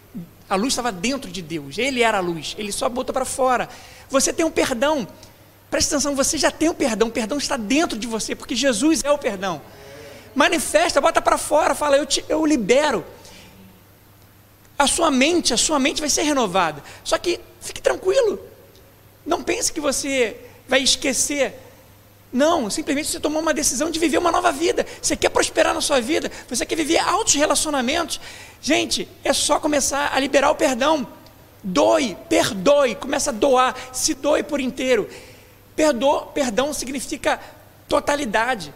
A 0.50 0.56
luz 0.56 0.74
estava 0.74 0.92
dentro 0.92 1.32
de 1.32 1.42
Deus. 1.42 1.78
Ele 1.78 2.04
era 2.04 2.20
a 2.20 2.22
luz. 2.22 2.56
Ele 2.58 2.72
só 2.72 2.88
botou 2.88 3.14
para 3.14 3.26
fora. 3.26 3.68
Você 4.10 4.32
tem 4.32 4.46
um 4.46 4.52
perdão. 4.52 5.08
Preste 5.72 5.88
atenção, 5.88 6.16
você 6.16 6.38
já 6.38 6.52
tem 6.52 6.70
o 6.70 6.74
perdão. 6.74 7.08
O 7.08 7.12
perdão 7.12 7.38
está 7.38 7.58
dentro 7.58 7.98
de 7.98 8.06
você, 8.06 8.36
porque 8.36 8.56
Jesus 8.56 9.04
é 9.04 9.12
o 9.12 9.18
perdão. 9.18 9.62
Manifesta, 10.36 11.02
bota 11.02 11.22
para 11.22 11.38
fora, 11.38 11.74
fala, 11.74 11.98
eu, 11.98 12.06
te, 12.06 12.24
eu 12.30 12.46
libero 12.46 13.04
a 14.78 14.88
sua 14.88 15.10
mente, 15.10 15.54
a 15.54 15.58
sua 15.58 15.80
mente 15.80 16.02
vai 16.02 16.10
ser 16.10 16.24
renovada. 16.24 16.84
Só 17.04 17.18
que 17.18 17.40
fique 17.62 17.82
tranquilo. 17.82 18.40
Não 19.26 19.42
pense 19.44 19.72
que 19.72 19.80
você 19.80 20.38
vai 20.68 20.82
esquecer 20.82 21.60
Não, 22.34 22.68
simplesmente 22.68 23.10
você 23.10 23.20
tomou 23.20 23.40
uma 23.40 23.54
decisão 23.54 23.92
de 23.92 24.00
viver 24.00 24.18
uma 24.18 24.32
nova 24.32 24.52
vida. 24.52 24.86
Você 25.00 25.16
quer 25.16 25.30
prosperar 25.30 25.72
na 25.72 25.82
sua 25.82 26.02
vida, 26.02 26.32
você 26.50 26.66
quer 26.66 26.76
viver 26.76 26.98
altos 26.98 27.36
relacionamentos. 27.36 28.20
Gente, 28.60 29.08
é 29.24 29.32
só 29.32 29.60
começar 29.60 30.12
a 30.12 30.20
liberar 30.20 30.50
o 30.50 30.56
perdão. 30.56 31.08
Doe, 31.64 32.18
perdoe, 32.28 32.96
começa 32.96 33.30
a 33.30 33.34
doar, 33.34 33.76
se 33.94 34.16
doe 34.16 34.42
por 34.42 34.60
inteiro. 34.60 35.08
Perdo, 35.76 36.22
perdão 36.34 36.74
significa 36.74 37.40
totalidade. 37.88 38.74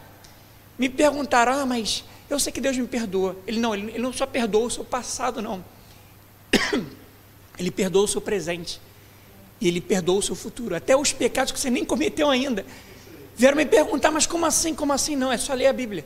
Me 0.78 0.88
perguntaram, 0.88 1.52
ah, 1.52 1.66
mas 1.66 2.04
eu 2.30 2.38
sei 2.38 2.52
que 2.52 2.60
Deus 2.60 2.76
me 2.76 2.86
perdoa. 2.86 3.36
Ele 3.44 3.58
não, 3.58 3.74
ele, 3.74 3.90
ele 3.90 3.98
não 3.98 4.12
só 4.12 4.24
perdoa 4.24 4.66
o 4.66 4.70
seu 4.70 4.84
passado, 4.84 5.42
não. 5.42 5.64
Ele 7.58 7.72
perdoa 7.72 8.04
o 8.04 8.08
seu 8.08 8.20
presente. 8.20 8.80
E 9.60 9.66
ele 9.66 9.80
perdoa 9.80 10.18
o 10.18 10.22
seu 10.22 10.36
futuro. 10.36 10.76
Até 10.76 10.96
os 10.96 11.12
pecados 11.12 11.52
que 11.52 11.58
você 11.58 11.68
nem 11.68 11.84
cometeu 11.84 12.30
ainda. 12.30 12.64
Vieram 13.38 13.56
me 13.56 13.64
perguntar, 13.64 14.10
mas 14.10 14.26
como 14.26 14.44
assim? 14.44 14.74
Como 14.74 14.92
assim? 14.92 15.14
Não, 15.14 15.30
é 15.30 15.38
só 15.38 15.54
ler 15.54 15.68
a 15.68 15.72
Bíblia. 15.72 16.04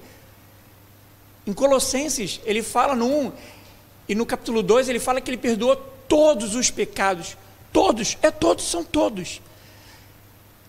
Em 1.47 1.55
Colossenses, 1.55 2.43
ele 2.45 2.63
fala 2.63 2.95
no 2.95 3.07
1 3.07 3.33
e 4.11 4.15
no 4.15 4.27
capítulo 4.27 4.63
2, 4.63 4.91
ele 4.91 5.01
fala 5.01 5.19
que 5.19 5.31
ele 5.31 5.39
perdoa 5.39 5.75
todos 6.07 6.55
os 6.55 6.71
pecados. 6.71 7.39
Todos, 7.73 8.19
é 8.21 8.31
todos, 8.31 8.67
são 8.67 8.85
todos. 8.85 9.41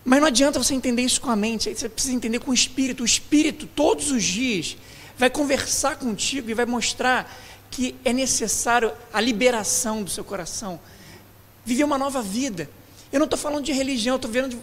Mas 0.02 0.20
não 0.20 0.26
adianta 0.26 0.58
você 0.58 0.72
entender 0.72 1.02
isso 1.02 1.20
com 1.20 1.30
a 1.30 1.36
mente, 1.36 1.72
você 1.74 1.86
precisa 1.86 2.14
entender 2.14 2.38
com 2.38 2.50
o 2.50 2.54
espírito. 2.54 3.02
O 3.02 3.06
espírito, 3.06 3.66
todos 3.66 4.10
os 4.10 4.24
dias, 4.24 4.78
vai 5.18 5.28
conversar 5.28 5.96
contigo 5.96 6.48
e 6.48 6.54
vai 6.54 6.64
mostrar 6.64 7.30
que 7.70 7.94
é 8.06 8.12
necessário 8.12 8.90
a 9.12 9.20
liberação 9.20 10.02
do 10.02 10.10
seu 10.10 10.24
coração, 10.24 10.80
viver 11.62 11.84
uma 11.84 11.98
nova 11.98 12.22
vida. 12.22 12.70
Eu 13.14 13.20
não 13.20 13.26
estou 13.26 13.38
falando 13.38 13.64
de 13.64 13.70
religião, 13.70 14.18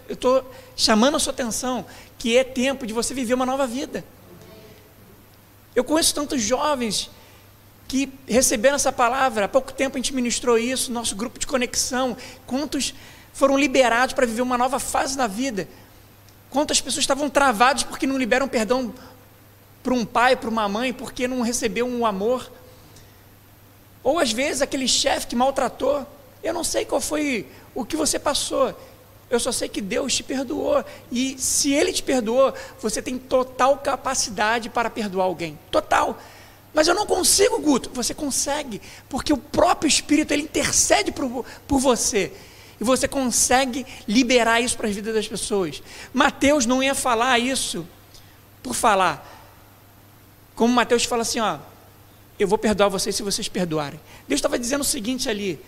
eu 0.09 0.13
estou 0.13 0.51
chamando 0.75 1.15
a 1.15 1.19
sua 1.19 1.31
atenção 1.31 1.85
que 2.17 2.35
é 2.35 2.43
tempo 2.43 2.85
de 2.85 2.91
você 2.91 3.13
viver 3.13 3.33
uma 3.33 3.45
nova 3.45 3.65
vida. 3.65 4.03
Eu 5.73 5.85
conheço 5.85 6.13
tantos 6.13 6.41
jovens 6.41 7.09
que 7.87 8.11
receberam 8.27 8.75
essa 8.75 8.91
palavra, 8.91 9.45
há 9.45 9.47
pouco 9.47 9.71
tempo 9.71 9.95
a 9.95 9.99
gente 9.99 10.13
ministrou 10.13 10.57
isso, 10.57 10.91
nosso 10.91 11.15
grupo 11.15 11.39
de 11.39 11.47
conexão, 11.47 12.17
quantos 12.45 12.93
foram 13.31 13.57
liberados 13.57 14.13
para 14.13 14.25
viver 14.25 14.41
uma 14.41 14.57
nova 14.57 14.79
fase 14.79 15.15
da 15.15 15.27
vida, 15.27 15.65
quantas 16.49 16.81
pessoas 16.81 17.03
estavam 17.03 17.29
travadas 17.29 17.83
porque 17.83 18.05
não 18.05 18.17
liberam 18.17 18.49
perdão 18.49 18.93
para 19.81 19.93
um 19.93 20.03
pai, 20.03 20.35
para 20.35 20.49
uma 20.49 20.67
mãe, 20.67 20.91
porque 20.91 21.25
não 21.25 21.39
recebeu 21.41 21.87
um 21.87 22.05
amor, 22.05 22.51
ou 24.03 24.19
às 24.19 24.33
vezes 24.33 24.61
aquele 24.61 24.89
chefe 24.89 25.27
que 25.27 25.37
maltratou, 25.37 26.05
eu 26.43 26.53
não 26.53 26.65
sei 26.65 26.83
qual 26.83 26.99
foi 26.99 27.47
o 27.73 27.85
que 27.85 27.95
você 27.95 28.19
passou. 28.19 28.77
Eu 29.29 29.39
só 29.39 29.51
sei 29.51 29.69
que 29.69 29.79
Deus 29.79 30.13
te 30.13 30.23
perdoou. 30.23 30.83
E 31.11 31.37
se 31.37 31.73
Ele 31.73 31.93
te 31.93 32.03
perdoou, 32.03 32.53
você 32.81 33.01
tem 33.01 33.17
total 33.17 33.77
capacidade 33.77 34.69
para 34.69 34.89
perdoar 34.89 35.25
alguém. 35.25 35.57
Total. 35.71 36.19
Mas 36.73 36.87
eu 36.87 36.95
não 36.95 37.05
consigo, 37.05 37.59
Guto. 37.59 37.89
Você 37.93 38.13
consegue, 38.13 38.81
porque 39.09 39.31
o 39.31 39.37
próprio 39.37 39.87
Espírito 39.87 40.33
ele 40.33 40.43
intercede 40.43 41.11
por, 41.11 41.45
por 41.67 41.79
você. 41.79 42.31
E 42.79 42.83
você 42.83 43.07
consegue 43.07 43.85
liberar 44.07 44.59
isso 44.59 44.75
para 44.75 44.87
a 44.87 44.91
vida 44.91 45.13
das 45.13 45.27
pessoas. 45.27 45.83
Mateus 46.13 46.65
não 46.65 46.81
ia 46.81 46.95
falar 46.95 47.39
isso 47.39 47.87
por 48.63 48.73
falar. 48.73 49.27
Como 50.55 50.73
Mateus 50.73 51.05
fala 51.05 51.21
assim, 51.21 51.39
ó, 51.39 51.57
eu 52.39 52.47
vou 52.47 52.57
perdoar 52.57 52.89
vocês 52.89 53.15
se 53.15 53.23
vocês 53.23 53.47
perdoarem. 53.47 53.99
Deus 54.27 54.39
estava 54.39 54.57
dizendo 54.57 54.81
o 54.81 54.85
seguinte 54.85 55.29
ali, 55.29 55.59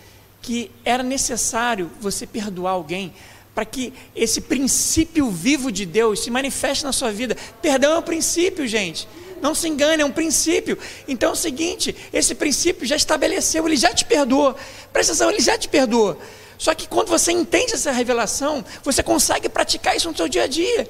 que 0.43 0.69
era 0.83 1.01
necessário 1.01 1.89
você 2.01 2.27
perdoar 2.27 2.73
alguém 2.73 3.13
para 3.55 3.63
que 3.63 3.93
esse 4.15 4.41
princípio 4.41 5.31
vivo 5.31 5.71
de 5.71 5.85
Deus 5.85 6.19
se 6.19 6.29
manifeste 6.29 6.83
na 6.83 6.91
sua 6.91 7.11
vida. 7.11 7.37
Perdão 7.61 7.93
é 7.93 7.97
um 7.97 8.03
princípio, 8.03 8.67
gente. 8.67 9.07
Não 9.41 9.55
se 9.55 9.67
engane, 9.67 10.01
é 10.01 10.05
um 10.05 10.11
princípio. 10.11 10.77
Então 11.07 11.29
é 11.29 11.33
o 11.33 11.35
seguinte: 11.35 11.95
esse 12.11 12.35
princípio 12.35 12.85
já 12.85 12.95
estabeleceu, 12.95 13.65
ele 13.65 13.77
já 13.77 13.93
te 13.93 14.03
perdoou. 14.03 14.55
Presta 14.91 15.13
atenção, 15.13 15.31
ele 15.31 15.41
já 15.41 15.57
te 15.57 15.69
perdoou. 15.69 16.17
Só 16.57 16.73
que 16.73 16.87
quando 16.87 17.07
você 17.07 17.31
entende 17.31 17.73
essa 17.73 17.91
revelação, 17.91 18.63
você 18.83 19.01
consegue 19.01 19.47
praticar 19.49 19.95
isso 19.95 20.09
no 20.09 20.15
seu 20.15 20.27
dia 20.27 20.43
a 20.43 20.47
dia. 20.47 20.89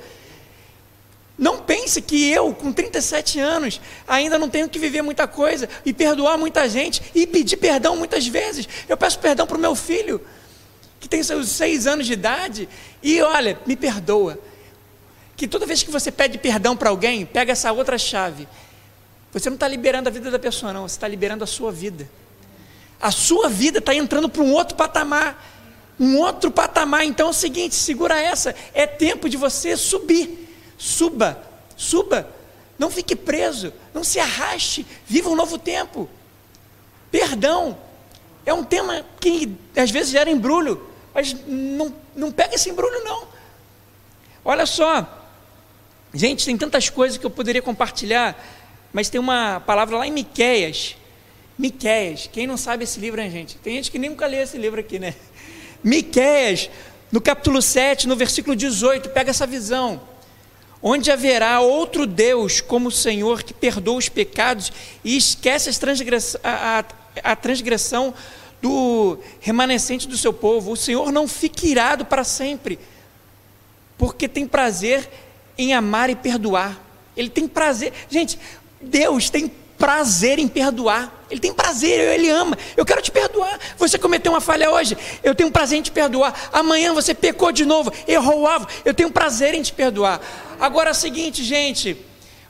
Não 1.38 1.60
pense 1.60 2.02
que 2.02 2.30
eu, 2.30 2.54
com 2.54 2.72
37 2.72 3.40
anos, 3.40 3.82
ainda 4.08 4.38
não 4.38 4.48
tenho 4.48 4.70
que 4.70 4.78
viver 4.78 5.02
muita 5.02 5.28
coisa 5.28 5.68
e 5.84 5.92
perdoar 5.92 6.38
muita 6.38 6.70
gente 6.70 7.02
e 7.16 7.26
pedir 7.26 7.58
perdão 7.58 7.96
muitas 7.96 8.28
vezes. 8.28 8.68
Eu 8.88 8.96
peço 8.96 9.18
perdão 9.20 9.48
para 9.48 9.58
o 9.58 9.60
meu 9.60 9.76
filho, 9.76 10.22
que 11.00 11.10
tem 11.10 11.24
seus 11.24 11.50
seis 11.50 11.88
anos 11.88 12.06
de 12.06 12.14
idade, 12.14 12.70
e 13.02 13.20
olha, 13.22 13.60
me 13.66 13.76
perdoa. 13.76 14.40
Que 15.36 15.48
toda 15.48 15.66
vez 15.66 15.82
que 15.82 15.90
você 15.90 16.12
pede 16.12 16.38
perdão 16.38 16.78
para 16.78 16.90
alguém, 16.90 17.26
pega 17.26 17.52
essa 17.52 17.72
outra 17.72 17.98
chave. 17.98 18.48
Você 19.32 19.50
não 19.50 19.56
está 19.56 19.68
liberando 19.68 20.08
a 20.08 20.12
vida 20.12 20.30
da 20.30 20.38
pessoa, 20.38 20.72
não, 20.72 20.88
você 20.88 20.96
está 20.96 21.08
liberando 21.08 21.44
a 21.44 21.48
sua 21.48 21.72
vida. 21.72 22.08
A 23.02 23.10
sua 23.10 23.50
vida 23.50 23.80
está 23.80 23.94
entrando 23.96 24.30
para 24.30 24.44
um 24.44 24.54
outro 24.54 24.78
patamar. 24.78 25.52
Um 26.00 26.20
outro 26.20 26.52
patamar. 26.52 27.04
Então 27.04 27.28
é 27.28 27.30
o 27.32 27.34
seguinte: 27.34 27.76
segura 27.76 28.18
essa. 28.22 28.56
É 28.74 28.86
tempo 28.86 29.28
de 29.28 29.36
você 29.36 29.76
subir. 29.76 30.43
Suba, 30.78 31.42
suba. 31.76 32.30
Não 32.78 32.90
fique 32.90 33.16
preso, 33.16 33.72
não 33.94 34.04
se 34.04 34.20
arraste, 34.20 34.86
viva 35.06 35.30
um 35.30 35.36
novo 35.36 35.58
tempo. 35.58 36.10
Perdão 37.12 37.78
é 38.46 38.54
um 38.54 38.64
tema 38.64 39.06
que 39.20 39.56
às 39.76 39.90
vezes 39.90 40.12
gera 40.12 40.30
embrulho, 40.30 40.86
mas 41.14 41.36
não, 41.48 41.94
não 42.16 42.32
pega 42.32 42.56
esse 42.56 42.70
embrulho, 42.70 43.04
não. 43.04 43.28
Olha 44.44 44.66
só, 44.66 45.08
gente, 46.14 46.46
tem 46.46 46.58
tantas 46.58 46.90
coisas 46.90 47.18
que 47.18 47.26
eu 47.26 47.30
poderia 47.30 47.62
compartilhar, 47.62 48.36
mas 48.92 49.10
tem 49.10 49.20
uma 49.20 49.62
palavra 49.62 49.98
lá 49.98 50.08
em 50.08 50.12
Miqueias. 50.12 50.98
Miqueias, 51.58 52.28
quem 52.32 52.46
não 52.46 52.58
sabe 52.58 52.84
esse 52.84 53.00
livro, 53.00 53.22
hein, 53.22 53.32
gente? 53.32 53.58
Tem 53.58 53.76
gente 53.76 53.92
que 53.92 54.00
nunca 54.00 54.26
lê 54.26 54.42
esse 54.42 54.58
livro 54.58 54.80
aqui, 54.80 55.00
né? 55.00 55.16
Miqueias, 55.84 56.70
no 57.12 57.22
capítulo 57.22 57.62
7, 57.62 58.08
no 58.08 58.16
versículo 58.16 58.56
18, 58.56 59.10
pega 59.10 59.30
essa 59.30 59.48
visão 59.48 60.02
onde 60.84 61.10
haverá 61.10 61.62
outro 61.62 62.06
Deus 62.06 62.60
como 62.60 62.90
o 62.90 62.92
Senhor 62.92 63.42
que 63.42 63.54
perdoa 63.54 63.98
os 63.98 64.10
pecados 64.10 64.72
e 65.02 65.16
esquece 65.16 65.70
a, 66.44 66.80
a, 67.24 67.32
a 67.32 67.36
transgressão 67.38 68.14
do 68.62 69.18
remanescente 69.40 70.08
do 70.08 70.18
seu 70.18 70.34
povo. 70.34 70.74
O 70.74 70.78
Senhor 70.78 71.10
não 71.10 71.26
fica 71.26 71.66
irado 71.66 72.04
para 72.04 72.26
sempre, 72.26 72.78
porque 73.98 74.28
tem 74.28 74.46
prazer 74.46 75.10
em 75.58 75.74
amar 75.74 76.10
e 76.10 76.16
perdoar. 76.16 76.78
Ele 77.16 77.30
tem 77.30 77.48
prazer. 77.48 77.94
Gente, 78.10 78.38
Deus 78.82 79.30
tem 79.30 79.50
prazer 79.78 80.38
em 80.38 80.50
perdoar. 80.50 81.23
Ele 81.34 81.40
tem 81.40 81.52
prazer, 81.52 82.14
ele 82.14 82.30
ama. 82.30 82.56
Eu 82.78 82.86
quero 82.86 83.02
te 83.02 83.10
perdoar. 83.10 83.60
Você 83.80 83.98
cometeu 83.98 84.32
uma 84.32 84.40
falha 84.40 84.70
hoje, 84.70 84.96
eu 85.24 85.34
tenho 85.34 85.50
prazer 85.50 85.80
em 85.80 85.82
te 85.82 85.90
perdoar. 85.90 86.32
Amanhã 86.54 86.94
você 86.94 87.12
pecou 87.16 87.52
de 87.52 87.66
novo, 87.66 87.92
errou 88.08 88.42
o 88.42 88.48
alvo, 88.48 88.68
eu 88.86 88.94
tenho 88.94 89.10
prazer 89.10 89.56
em 89.56 89.62
te 89.64 89.74
perdoar. 89.74 90.22
Agora 90.60 90.90
é 90.90 90.92
o 90.92 90.96
seguinte, 90.96 91.44
gente. 91.44 91.98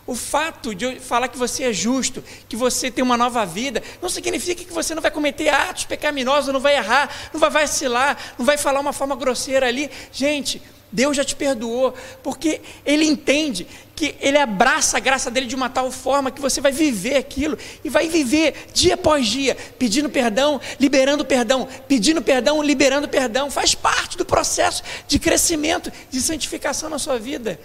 O 0.05 0.15
fato 0.15 0.75
de 0.75 0.83
eu 0.83 0.99
falar 0.99 1.29
que 1.29 1.37
você 1.37 1.63
é 1.63 1.71
justo, 1.71 2.21
que 2.49 2.57
você 2.57 2.91
tem 2.91 3.01
uma 3.01 3.15
nova 3.15 3.45
vida, 3.45 3.81
não 4.01 4.09
significa 4.09 4.65
que 4.65 4.73
você 4.73 4.93
não 4.93 5.01
vai 5.01 5.09
cometer 5.09 5.47
atos 5.47 5.85
pecaminosos, 5.85 6.53
não 6.53 6.59
vai 6.59 6.75
errar, 6.75 7.09
não 7.31 7.39
vai 7.39 7.49
vacilar, 7.49 8.17
não 8.37 8.45
vai 8.45 8.57
falar 8.57 8.81
uma 8.81 8.91
forma 8.91 9.15
grosseira 9.15 9.65
ali. 9.65 9.89
Gente, 10.11 10.61
Deus 10.93 11.17
já 11.17 11.23
te 11.23 11.35
perdoou, 11.35 11.91
porque 12.21 12.61
Ele 12.85 13.03
entende 13.03 13.67
que 13.95 14.15
Ele 14.21 14.37
abraça 14.37 14.97
a 14.97 14.99
graça 14.99 15.31
dele 15.31 15.47
de 15.47 15.55
uma 15.55 15.67
tal 15.67 15.91
forma 15.91 16.29
que 16.29 16.39
você 16.39 16.61
vai 16.61 16.71
viver 16.71 17.15
aquilo 17.15 17.57
e 17.83 17.89
vai 17.89 18.07
viver 18.07 18.67
dia 18.71 18.93
após 18.93 19.27
dia, 19.27 19.57
pedindo 19.79 20.07
perdão, 20.07 20.61
liberando 20.79 21.25
perdão, 21.25 21.67
pedindo 21.87 22.21
perdão, 22.21 22.61
liberando 22.61 23.09
perdão. 23.09 23.49
Faz 23.49 23.73
parte 23.73 24.15
do 24.15 24.23
processo 24.23 24.83
de 25.07 25.17
crescimento, 25.17 25.91
de 26.11 26.21
santificação 26.21 26.91
na 26.91 26.99
sua 26.99 27.17
vida. 27.17 27.59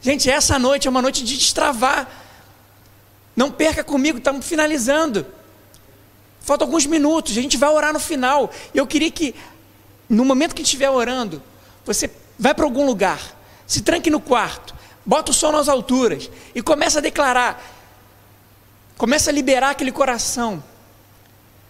Gente, 0.00 0.30
essa 0.30 0.58
noite 0.58 0.88
é 0.88 0.90
uma 0.90 1.02
noite 1.02 1.22
de 1.22 1.36
destravar. 1.36 2.08
Não 3.36 3.50
perca 3.50 3.84
comigo, 3.84 4.16
estamos 4.16 4.46
finalizando. 4.46 5.26
Faltam 6.40 6.66
alguns 6.66 6.86
minutos, 6.86 7.36
a 7.36 7.42
gente 7.42 7.58
vai 7.58 7.68
orar 7.68 7.92
no 7.92 8.00
final. 8.00 8.50
Eu 8.74 8.86
queria 8.86 9.10
que, 9.10 9.34
no 10.08 10.24
momento 10.24 10.54
que 10.54 10.62
estiver 10.62 10.88
orando, 10.88 11.42
você 11.84 12.10
vai 12.38 12.54
para 12.54 12.64
algum 12.64 12.84
lugar, 12.84 13.20
se 13.66 13.82
tranque 13.82 14.10
no 14.10 14.20
quarto, 14.20 14.74
bota 15.04 15.30
o 15.30 15.34
som 15.34 15.52
nas 15.52 15.68
alturas 15.68 16.30
e 16.54 16.62
começa 16.62 16.98
a 16.98 17.02
declarar, 17.02 17.62
começa 18.96 19.30
a 19.30 19.32
liberar 19.32 19.70
aquele 19.70 19.92
coração. 19.92 20.62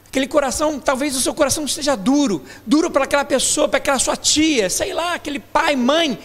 Aquele 0.06 0.28
coração, 0.28 0.78
talvez 0.78 1.16
o 1.16 1.20
seu 1.20 1.34
coração 1.34 1.64
esteja 1.64 1.96
duro, 1.96 2.44
duro 2.64 2.88
para 2.88 3.02
aquela 3.02 3.24
pessoa, 3.24 3.68
para 3.68 3.78
aquela 3.78 3.98
sua 3.98 4.16
tia, 4.16 4.70
sei 4.70 4.92
lá, 4.92 5.14
aquele 5.14 5.40
pai, 5.40 5.74
mãe, 5.74 6.16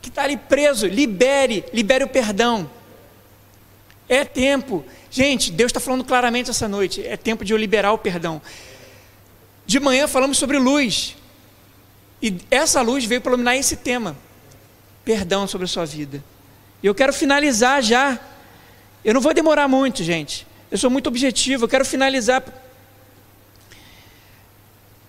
que 0.00 0.08
está 0.08 0.22
ali 0.22 0.38
preso. 0.38 0.86
Libere, 0.86 1.62
libere 1.74 2.04
o 2.04 2.08
perdão. 2.08 2.70
É 4.08 4.24
tempo. 4.24 4.84
Gente, 5.10 5.50
Deus 5.50 5.70
está 5.70 5.80
falando 5.80 6.04
claramente 6.04 6.48
essa 6.48 6.68
noite. 6.68 7.06
É 7.06 7.16
tempo 7.16 7.44
de 7.44 7.52
eu 7.52 7.58
liberar 7.58 7.92
o 7.92 7.98
perdão. 7.98 8.40
De 9.66 9.80
manhã 9.80 10.06
falamos 10.06 10.38
sobre 10.38 10.58
luz. 10.58 11.15
E 12.20 12.38
essa 12.50 12.80
luz 12.82 13.04
veio 13.04 13.20
para 13.20 13.30
iluminar 13.30 13.56
esse 13.56 13.76
tema. 13.76 14.16
perdão 15.04 15.46
sobre 15.46 15.66
a 15.66 15.68
sua 15.68 15.86
vida. 15.86 16.22
E 16.82 16.86
eu 16.86 16.94
quero 16.94 17.12
finalizar 17.12 17.80
já. 17.82 18.18
Eu 19.04 19.14
não 19.14 19.20
vou 19.20 19.32
demorar 19.32 19.68
muito, 19.68 20.02
gente. 20.02 20.44
Eu 20.68 20.76
sou 20.76 20.90
muito 20.90 21.06
objetivo, 21.06 21.64
eu 21.64 21.68
quero 21.68 21.84
finalizar. 21.84 22.42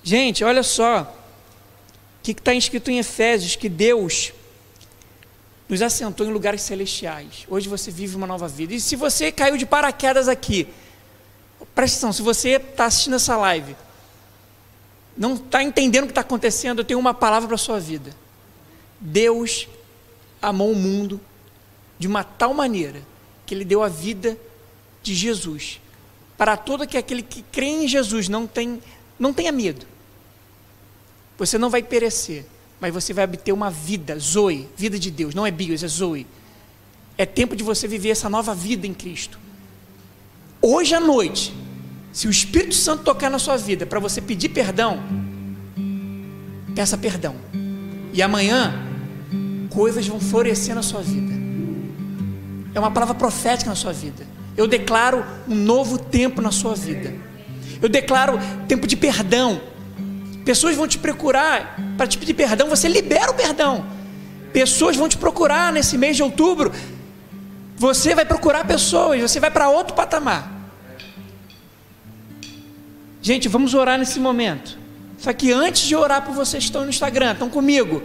Gente, 0.03 0.43
olha 0.43 0.61
só. 0.61 1.01
O 1.01 2.23
que 2.23 2.31
está 2.31 2.53
escrito 2.53 2.91
em 2.91 2.99
Efésios? 2.99 3.55
Que 3.55 3.67
Deus 3.67 4.33
nos 5.67 5.81
assentou 5.81 6.27
em 6.27 6.31
lugares 6.31 6.61
celestiais. 6.61 7.45
Hoje 7.49 7.67
você 7.67 7.89
vive 7.89 8.15
uma 8.15 8.27
nova 8.27 8.47
vida. 8.47 8.73
E 8.73 8.79
se 8.79 8.95
você 8.95 9.31
caiu 9.31 9.57
de 9.57 9.65
paraquedas 9.65 10.27
aqui, 10.27 10.67
presta 11.73 11.97
atenção, 11.97 12.13
se 12.13 12.21
você 12.21 12.51
está 12.51 12.85
assistindo 12.85 13.15
essa 13.15 13.35
live, 13.35 13.75
não 15.17 15.35
está 15.35 15.63
entendendo 15.63 16.03
o 16.03 16.07
que 16.07 16.11
está 16.11 16.21
acontecendo, 16.21 16.79
eu 16.79 16.85
tenho 16.85 16.99
uma 16.99 17.13
palavra 17.13 17.47
para 17.47 17.55
a 17.55 17.59
sua 17.59 17.79
vida. 17.79 18.15
Deus 18.99 19.67
amou 20.41 20.71
o 20.71 20.75
mundo 20.75 21.19
de 21.97 22.07
uma 22.07 22.23
tal 22.23 22.53
maneira 22.53 23.01
que 23.45 23.55
ele 23.55 23.65
deu 23.65 23.81
a 23.81 23.87
vida 23.87 24.37
de 25.01 25.15
Jesus 25.15 25.79
para 26.37 26.55
todo 26.55 26.87
que 26.87 26.97
aquele 26.97 27.23
que 27.23 27.41
crê 27.41 27.65
em 27.65 27.87
Jesus 27.87 28.29
não 28.29 28.45
tem 28.45 28.81
não 29.17 29.33
tenha 29.33 29.51
medo. 29.51 29.85
Você 31.39 31.57
não 31.57 31.69
vai 31.69 31.81
perecer, 31.81 32.45
mas 32.79 32.93
você 32.93 33.13
vai 33.13 33.25
obter 33.25 33.51
uma 33.51 33.71
vida, 33.71 34.17
Zoe, 34.19 34.67
vida 34.77 34.99
de 34.99 35.09
Deus, 35.09 35.33
não 35.33 35.45
é 35.45 35.51
bios, 35.51 35.83
é 35.83 35.87
Zoe. 35.87 36.27
É 37.17 37.25
tempo 37.25 37.55
de 37.55 37.63
você 37.63 37.87
viver 37.87 38.09
essa 38.09 38.29
nova 38.29 38.53
vida 38.53 38.85
em 38.85 38.93
Cristo. 38.93 39.39
Hoje 40.61 40.93
à 40.93 40.99
noite, 40.99 41.53
se 42.17 42.27
o 42.27 42.31
Espírito 42.31 42.73
Santo 42.73 43.03
tocar 43.03 43.29
na 43.29 43.37
sua 43.37 43.57
vida 43.57 43.85
para 43.85 43.99
você 43.99 44.19
pedir 44.19 44.49
perdão, 44.49 45.03
peça 46.73 46.97
perdão. 46.97 47.35
E 48.11 48.23
amanhã, 48.23 48.73
coisas 49.69 50.07
vão 50.07 50.19
florescer 50.19 50.73
na 50.73 50.81
sua 50.81 51.03
vida. 51.03 51.31
É 52.73 52.79
uma 52.79 52.89
palavra 52.89 53.13
profética 53.13 53.69
na 53.69 53.75
sua 53.75 53.93
vida. 53.93 54.25
Eu 54.57 54.65
declaro 54.65 55.23
um 55.47 55.53
novo 55.53 55.99
tempo 55.99 56.41
na 56.41 56.51
sua 56.51 56.73
vida. 56.73 57.13
Eu 57.79 57.87
declaro 57.87 58.39
tempo 58.67 58.87
de 58.87 58.97
perdão. 58.97 59.61
Pessoas 60.43 60.75
vão 60.75 60.87
te 60.87 60.97
procurar 60.97 61.79
para 61.95 62.07
te 62.07 62.17
pedir 62.17 62.33
perdão, 62.33 62.67
você 62.67 62.87
libera 62.87 63.29
o 63.29 63.35
perdão. 63.35 63.85
Pessoas 64.51 64.95
vão 64.95 65.07
te 65.07 65.17
procurar 65.19 65.71
nesse 65.71 65.99
mês 65.99 66.15
de 66.15 66.23
outubro. 66.23 66.71
Você 67.75 68.15
vai 68.15 68.25
procurar 68.25 68.65
pessoas, 68.65 69.21
você 69.21 69.39
vai 69.39 69.51
para 69.51 69.69
outro 69.69 69.93
patamar. 69.93 70.56
Gente, 73.27 73.49
vamos 73.49 73.73
orar 73.73 73.99
nesse 73.99 74.21
momento. 74.21 74.79
Só 75.17 75.33
que 75.33 75.51
antes 75.51 75.81
de 75.81 75.93
orar 75.93 76.21
por 76.25 76.33
vocês 76.33 76.63
que 76.63 76.69
estão 76.69 76.83
no 76.83 76.89
Instagram, 76.89 77.33
estão 77.33 77.49
comigo. 77.49 78.01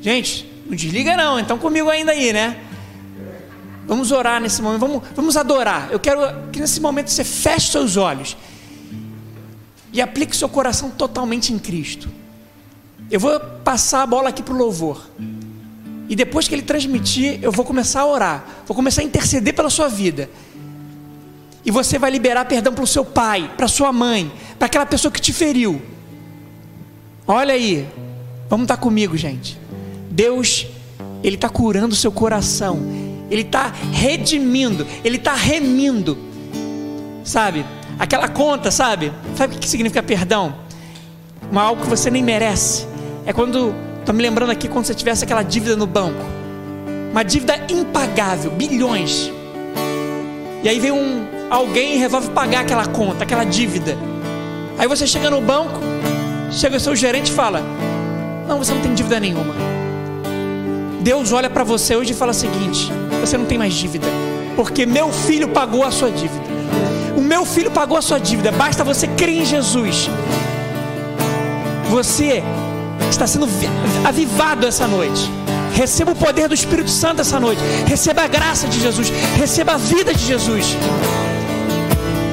Gente, 0.00 0.44
não 0.66 0.74
desliga 0.74 1.16
não, 1.16 1.38
estão 1.38 1.56
comigo 1.56 1.88
ainda 1.88 2.10
aí, 2.10 2.32
né? 2.32 2.58
Vamos 3.86 4.10
orar 4.10 4.40
nesse 4.40 4.60
momento, 4.60 4.80
vamos, 4.80 5.02
vamos 5.14 5.36
adorar. 5.36 5.88
Eu 5.92 6.00
quero 6.00 6.20
que 6.50 6.58
nesse 6.58 6.80
momento 6.80 7.12
você 7.12 7.22
feche 7.22 7.70
seus 7.70 7.96
olhos 7.96 8.36
e 9.92 10.02
aplique 10.02 10.36
seu 10.36 10.48
coração 10.48 10.90
totalmente 10.90 11.52
em 11.52 11.58
Cristo. 11.60 12.10
Eu 13.08 13.20
vou 13.20 13.38
passar 13.62 14.02
a 14.02 14.06
bola 14.06 14.30
aqui 14.30 14.42
para 14.42 14.52
o 14.52 14.56
louvor. 14.56 15.08
E 16.08 16.16
depois 16.16 16.48
que 16.48 16.56
ele 16.56 16.62
transmitir, 16.62 17.38
eu 17.40 17.52
vou 17.52 17.64
começar 17.64 18.00
a 18.00 18.06
orar. 18.06 18.44
Vou 18.66 18.74
começar 18.74 19.02
a 19.02 19.04
interceder 19.04 19.54
pela 19.54 19.70
sua 19.70 19.86
vida. 19.86 20.28
E 21.64 21.70
você 21.70 21.98
vai 21.98 22.10
liberar 22.10 22.44
perdão 22.46 22.72
para 22.72 22.84
o 22.84 22.86
seu 22.86 23.04
pai, 23.04 23.50
para 23.56 23.68
sua 23.68 23.92
mãe, 23.92 24.32
para 24.58 24.66
aquela 24.66 24.86
pessoa 24.86 25.12
que 25.12 25.20
te 25.20 25.32
feriu. 25.32 25.80
Olha 27.26 27.54
aí, 27.54 27.86
vamos 28.48 28.64
estar 28.64 28.76
tá 28.76 28.82
comigo, 28.82 29.16
gente. 29.16 29.58
Deus, 30.10 30.66
Ele 31.22 31.36
está 31.36 31.48
curando 31.48 31.92
o 31.92 31.96
seu 31.96 32.10
coração, 32.10 32.80
Ele 33.30 33.42
está 33.42 33.72
redimindo, 33.92 34.86
Ele 35.04 35.16
está 35.16 35.34
remindo, 35.34 36.18
sabe? 37.22 37.64
Aquela 37.98 38.28
conta, 38.28 38.70
sabe? 38.70 39.12
Sabe 39.36 39.54
o 39.54 39.58
que 39.58 39.68
significa 39.68 40.02
perdão? 40.02 40.54
Uma 41.52 41.62
algo 41.62 41.82
que 41.82 41.88
você 41.88 42.10
nem 42.10 42.22
merece. 42.22 42.86
É 43.26 43.32
quando, 43.32 43.74
estou 43.98 44.14
me 44.14 44.22
lembrando 44.22 44.50
aqui, 44.50 44.66
quando 44.66 44.86
você 44.86 44.94
tivesse 44.94 45.24
aquela 45.24 45.42
dívida 45.42 45.76
no 45.76 45.86
banco, 45.86 46.24
uma 47.10 47.22
dívida 47.22 47.54
impagável, 47.68 48.50
bilhões. 48.52 49.30
E 50.62 50.68
aí 50.68 50.78
vem 50.78 50.92
um, 50.92 51.26
alguém 51.50 51.98
resolve 51.98 52.30
pagar 52.30 52.60
aquela 52.60 52.86
conta, 52.86 53.24
aquela 53.24 53.44
dívida. 53.44 53.98
Aí 54.78 54.86
você 54.86 55.06
chega 55.06 55.28
no 55.28 55.40
banco, 55.40 55.80
chega 56.52 56.76
o 56.76 56.80
seu 56.80 56.94
gerente 56.94 57.32
e 57.32 57.34
fala: 57.34 57.62
Não, 58.48 58.58
você 58.58 58.72
não 58.72 58.80
tem 58.80 58.94
dívida 58.94 59.18
nenhuma. 59.18 59.54
Deus 61.00 61.32
olha 61.32 61.50
para 61.50 61.64
você 61.64 61.96
hoje 61.96 62.12
e 62.12 62.16
fala 62.16 62.30
o 62.30 62.34
seguinte: 62.34 62.90
Você 63.20 63.36
não 63.36 63.44
tem 63.44 63.58
mais 63.58 63.74
dívida, 63.74 64.06
porque 64.54 64.86
meu 64.86 65.12
filho 65.12 65.48
pagou 65.48 65.84
a 65.84 65.90
sua 65.90 66.10
dívida. 66.10 66.48
O 67.16 67.20
meu 67.20 67.44
filho 67.44 67.70
pagou 67.70 67.98
a 67.98 68.02
sua 68.02 68.18
dívida, 68.18 68.52
basta 68.52 68.84
você 68.84 69.06
crer 69.08 69.42
em 69.42 69.44
Jesus. 69.44 70.08
Você 71.90 72.42
está 73.10 73.26
sendo 73.26 73.48
avivado 74.04 74.66
essa 74.66 74.86
noite. 74.86 75.28
Receba 75.74 76.12
o 76.12 76.16
poder 76.16 76.48
do 76.48 76.54
Espírito 76.54 76.90
Santo 76.90 77.20
essa 77.20 77.40
noite. 77.40 77.60
Receba 77.86 78.22
a 78.22 78.26
graça 78.28 78.68
de 78.68 78.80
Jesus. 78.80 79.10
Receba 79.36 79.72
a 79.72 79.76
vida 79.76 80.14
de 80.14 80.24
Jesus. 80.24 80.76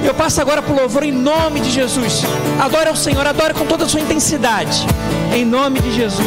Eu 0.07 0.13
passo 0.13 0.39
agora 0.39 0.61
para 0.61 0.73
o 0.73 0.75
louvor 0.79 1.03
em 1.03 1.11
nome 1.11 1.59
de 1.59 1.69
Jesus. 1.69 2.21
Adore 2.61 2.87
ao 2.87 2.95
Senhor, 2.95 3.27
adore 3.27 3.53
com 3.53 3.65
toda 3.65 3.83
a 3.83 3.89
sua 3.89 3.99
intensidade. 3.99 4.87
Em 5.35 5.43
nome 5.43 5.81
de 5.81 5.93
Jesus. 5.93 6.25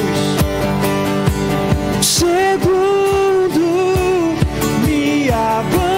Segundo 2.02 3.60
me 4.84 5.30
abandonas, 5.30 5.89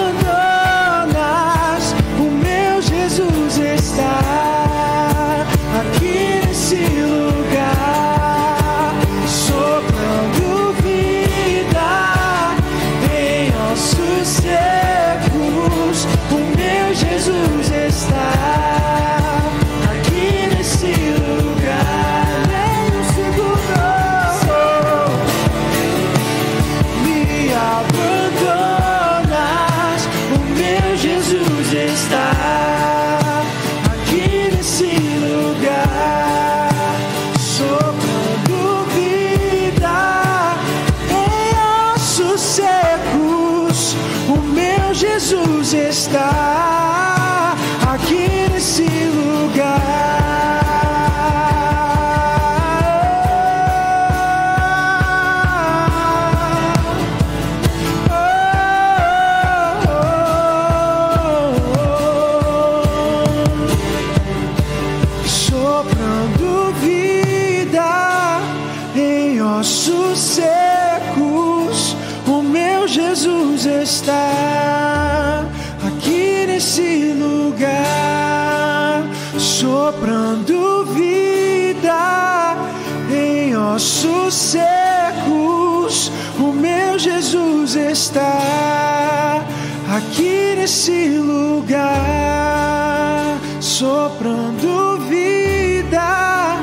soprando 93.63 94.99
vida 95.07 96.57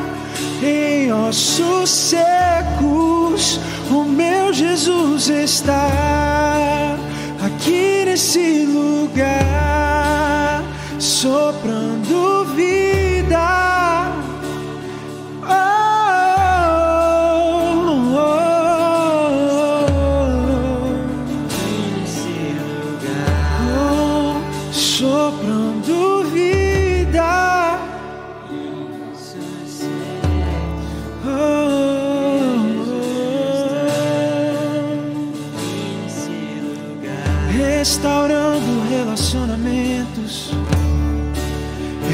em 0.63 1.11
ossos 1.11 1.89
secos. 1.89 3.59
O 3.91 4.05
meu 4.05 4.53
Jesus 4.53 5.31
está 5.31 6.97
aqui 7.43 8.05
nesse 8.05 8.67
lugar, 8.67 10.63
soprando 10.99 12.00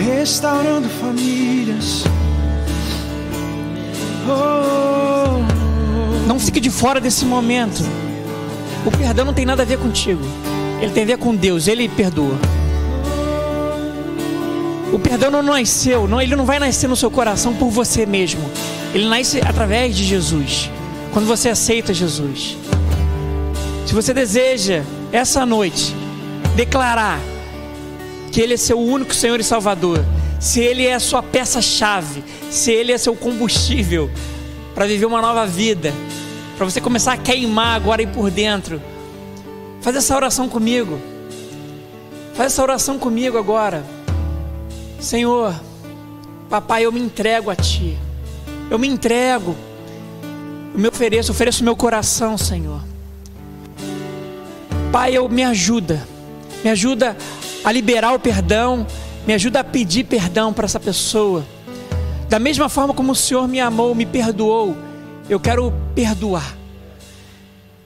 restaurando 0.05 0.88
famílias. 0.88 2.05
Oh, 4.29 5.38
Não 6.27 6.38
fique 6.40 6.61
de 6.61 6.71
fora 6.71 7.01
desse 7.01 7.25
momento. 7.25 7.83
O 8.85 8.90
perdão 8.90 9.25
não 9.25 9.35
tem 9.35 9.47
nada 9.47 9.62
a 9.62 9.66
ver 9.66 9.79
contigo. 9.79 10.23
Ele 10.81 10.92
tem 10.92 11.05
a 11.05 11.07
ver 11.07 11.19
com 11.19 11.35
Deus. 11.35 11.69
Ele 11.69 11.88
perdoa. 11.88 12.38
O 14.92 14.99
perdão 14.99 15.31
não 15.31 15.42
nasceu, 15.42 16.07
não, 16.07 16.23
ele 16.23 16.37
não 16.37 16.47
vai 16.47 16.59
nascer 16.59 16.88
no 16.88 16.97
seu 16.97 17.11
coração 17.11 17.55
por 17.55 17.69
você 17.69 18.07
mesmo. 18.07 18.49
Ele 18.95 19.09
nasce 19.09 19.40
através 19.40 19.97
de 19.97 20.05
Jesus. 20.05 20.71
Quando 21.12 21.27
você 21.27 21.49
aceita 21.49 21.92
Jesus. 21.92 22.57
Se 23.85 23.95
você 23.95 24.14
deseja 24.14 24.83
essa 25.12 25.45
noite 25.45 25.95
declarar 26.55 27.19
que 28.37 28.42
Ele 28.42 28.53
é 28.53 28.57
seu 28.59 28.79
único 28.79 29.14
Senhor 29.14 29.40
e 29.40 29.42
Salvador, 29.42 30.05
se 30.38 30.61
Ele 30.61 30.85
é 30.85 30.92
a 30.92 31.01
sua 31.01 31.22
peça-chave, 31.22 32.22
se 32.51 32.70
Ele 32.70 32.92
é 32.92 32.99
seu 32.99 33.16
combustível 33.16 34.11
para 34.75 34.85
viver 34.85 35.07
uma 35.07 35.22
nova 35.22 35.46
vida, 35.46 35.90
para 36.55 36.66
você 36.66 36.79
começar 36.79 37.14
a 37.14 37.16
queimar 37.16 37.75
agora 37.75 38.03
aí 38.03 38.07
por 38.07 38.31
dentro, 38.31 38.79
faz 39.81 39.96
essa 39.96 40.14
oração 40.14 40.51
comigo. 40.51 41.01
Faz 42.35 42.53
essa 42.53 42.62
oração 42.62 42.99
comigo 42.99 43.38
agora. 43.38 43.83
Senhor, 45.01 45.59
papai, 46.51 46.85
eu 46.85 46.92
me 46.92 47.01
entrego 47.01 47.49
a 47.49 47.57
Ti. 47.57 47.96
Eu 48.70 48.79
me 48.79 48.87
entrego. 48.87 49.57
Eu 50.75 50.79
me 50.79 50.88
ofereço, 50.88 51.33
ofereço 51.33 51.64
meu 51.64 51.75
coração, 51.75 52.37
Senhor. 52.37 52.83
Pai, 54.92 55.16
eu 55.16 55.27
me 55.27 55.42
ajuda. 55.42 56.07
Me 56.62 56.68
ajuda 56.68 57.16
a 57.66 57.72
liberar 57.72 58.14
o 58.14 58.20
perdão, 58.20 58.87
me 59.26 59.35
ajuda 59.35 59.59
a 59.59 59.64
pedir 59.64 60.05
perdão 60.05 60.52
para 60.52 60.66
essa 60.66 60.79
pessoa. 60.79 61.44
Da 62.29 62.38
mesma 62.38 62.68
forma 62.68 62.94
como 62.94 63.11
o 63.11 63.14
Senhor 63.16 63.48
me 63.48 63.59
amou, 63.59 63.92
me 63.92 64.07
perdoou, 64.07 64.76
eu 65.29 65.40
quero 65.40 65.72
perdoar. 65.92 66.57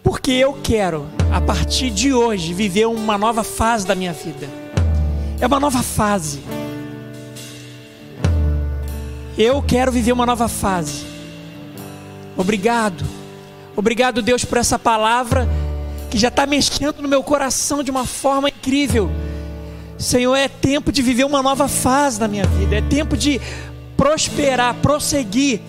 Porque 0.02 0.32
eu 0.32 0.52
quero, 0.62 1.06
a 1.32 1.40
partir 1.40 1.88
de 1.88 2.12
hoje, 2.12 2.52
viver 2.52 2.88
uma 2.88 3.16
nova 3.16 3.42
fase 3.42 3.86
da 3.86 3.94
minha 3.94 4.12
vida. 4.12 4.46
É 5.40 5.46
uma 5.46 5.58
nova 5.58 5.82
fase. 5.82 6.42
Eu 9.38 9.62
quero 9.62 9.90
viver 9.90 10.12
uma 10.12 10.26
nova 10.26 10.46
fase. 10.46 11.06
Obrigado. 12.36 13.02
Obrigado, 13.74 14.20
Deus, 14.20 14.44
por 14.44 14.58
essa 14.58 14.78
palavra 14.78 15.48
que 16.10 16.18
já 16.18 16.28
está 16.28 16.44
mexendo 16.44 17.00
no 17.00 17.08
meu 17.08 17.22
coração 17.22 17.82
de 17.82 17.90
uma 17.90 18.04
forma 18.04 18.50
incrível. 18.50 19.10
Senhor, 20.00 20.34
é 20.34 20.48
tempo 20.48 20.90
de 20.90 21.02
viver 21.02 21.24
uma 21.24 21.42
nova 21.42 21.68
fase 21.68 22.18
na 22.18 22.26
minha 22.26 22.46
vida. 22.46 22.76
É 22.76 22.80
tempo 22.80 23.18
de 23.18 23.38
prosperar, 23.98 24.74
prosseguir. 24.76 25.60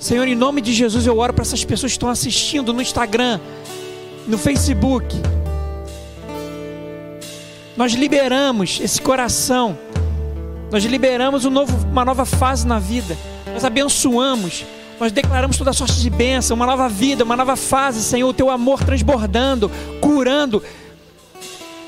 Senhor, 0.00 0.26
em 0.26 0.34
nome 0.34 0.60
de 0.60 0.74
Jesus, 0.74 1.06
eu 1.06 1.16
oro 1.16 1.32
para 1.32 1.42
essas 1.42 1.64
pessoas 1.64 1.92
que 1.92 1.98
estão 1.98 2.08
assistindo 2.08 2.72
no 2.72 2.82
Instagram, 2.82 3.38
no 4.26 4.36
Facebook. 4.36 5.14
Nós 7.76 7.92
liberamos 7.92 8.80
esse 8.82 9.00
coração, 9.00 9.78
nós 10.72 10.84
liberamos 10.84 11.44
um 11.44 11.50
novo, 11.50 11.76
uma 11.86 12.04
nova 12.04 12.24
fase 12.24 12.66
na 12.66 12.80
vida, 12.80 13.16
nós 13.52 13.64
abençoamos, 13.64 14.64
nós 14.98 15.12
declaramos 15.12 15.56
toda 15.56 15.72
sorte 15.72 16.00
de 16.00 16.10
bênção, 16.10 16.56
uma 16.56 16.66
nova 16.66 16.88
vida, 16.88 17.22
uma 17.22 17.36
nova 17.36 17.54
fase, 17.54 18.02
Senhor, 18.02 18.28
o 18.28 18.34
teu 18.34 18.50
amor 18.50 18.82
transbordando, 18.82 19.70
curando. 20.00 20.60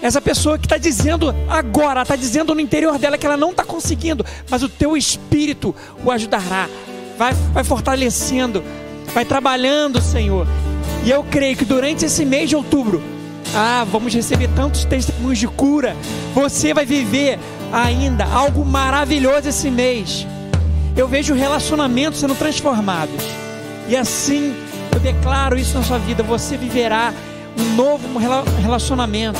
Essa 0.02 0.20
pessoa 0.20 0.58
que 0.58 0.66
está 0.66 0.76
dizendo 0.76 1.32
agora, 1.48 2.02
está 2.02 2.16
dizendo 2.16 2.52
no 2.52 2.60
interior 2.60 2.98
dela 2.98 3.16
que 3.16 3.24
ela 3.24 3.36
não 3.36 3.52
está 3.52 3.64
conseguindo, 3.64 4.26
mas 4.50 4.60
o 4.60 4.68
teu 4.68 4.96
espírito 4.96 5.72
o 6.04 6.10
ajudará, 6.10 6.68
vai, 7.16 7.32
vai 7.32 7.62
fortalecendo, 7.62 8.64
vai 9.14 9.24
trabalhando, 9.24 10.00
Senhor. 10.00 10.44
E 11.04 11.10
eu 11.10 11.22
creio 11.22 11.56
que 11.56 11.64
durante 11.64 12.04
esse 12.04 12.24
mês 12.24 12.48
de 12.48 12.56
outubro, 12.56 13.00
ah, 13.54 13.86
vamos 13.90 14.12
receber 14.12 14.48
tantos 14.56 14.84
testemunhos 14.84 15.38
de 15.38 15.46
cura. 15.46 15.96
Você 16.34 16.74
vai 16.74 16.84
viver 16.84 17.38
ainda 17.72 18.24
algo 18.24 18.64
maravilhoso 18.64 19.48
esse 19.48 19.70
mês. 19.70 20.26
Eu 20.96 21.06
vejo 21.06 21.32
relacionamentos 21.32 22.18
sendo 22.18 22.34
transformados. 22.34 23.22
E 23.88 23.96
assim 23.96 24.52
eu 24.92 24.98
declaro 24.98 25.56
isso 25.56 25.78
na 25.78 25.84
sua 25.84 25.98
vida. 25.98 26.24
Você 26.24 26.56
viverá 26.56 27.14
um 27.56 27.76
novo 27.76 28.18
relacionamento. 28.60 29.38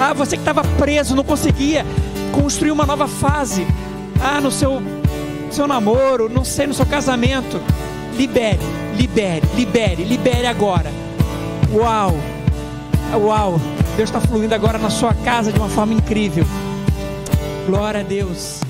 Ah, 0.00 0.12
você 0.12 0.36
que 0.36 0.42
estava 0.42 0.62
preso, 0.76 1.14
não 1.14 1.24
conseguia 1.24 1.84
construir 2.32 2.70
uma 2.70 2.84
nova 2.84 3.06
fase. 3.06 3.66
Ah, 4.20 4.40
no 4.40 4.50
seu, 4.50 4.82
seu 5.50 5.66
namoro, 5.66 6.28
não 6.28 6.44
sei, 6.44 6.66
no 6.66 6.74
seu 6.74 6.86
casamento. 6.86 7.60
Libere, 8.16 8.60
libere, 8.96 9.46
libere, 9.54 10.04
libere 10.04 10.46
agora. 10.46 10.90
Uau! 11.72 12.16
Uau! 13.20 13.60
Deus 13.96 14.08
está 14.08 14.20
fluindo 14.20 14.54
agora 14.54 14.78
na 14.78 14.90
sua 14.90 15.14
casa 15.14 15.52
de 15.52 15.58
uma 15.58 15.68
forma 15.68 15.94
incrível. 15.94 16.44
Glória 17.66 18.00
a 18.00 18.02
Deus. 18.02 18.60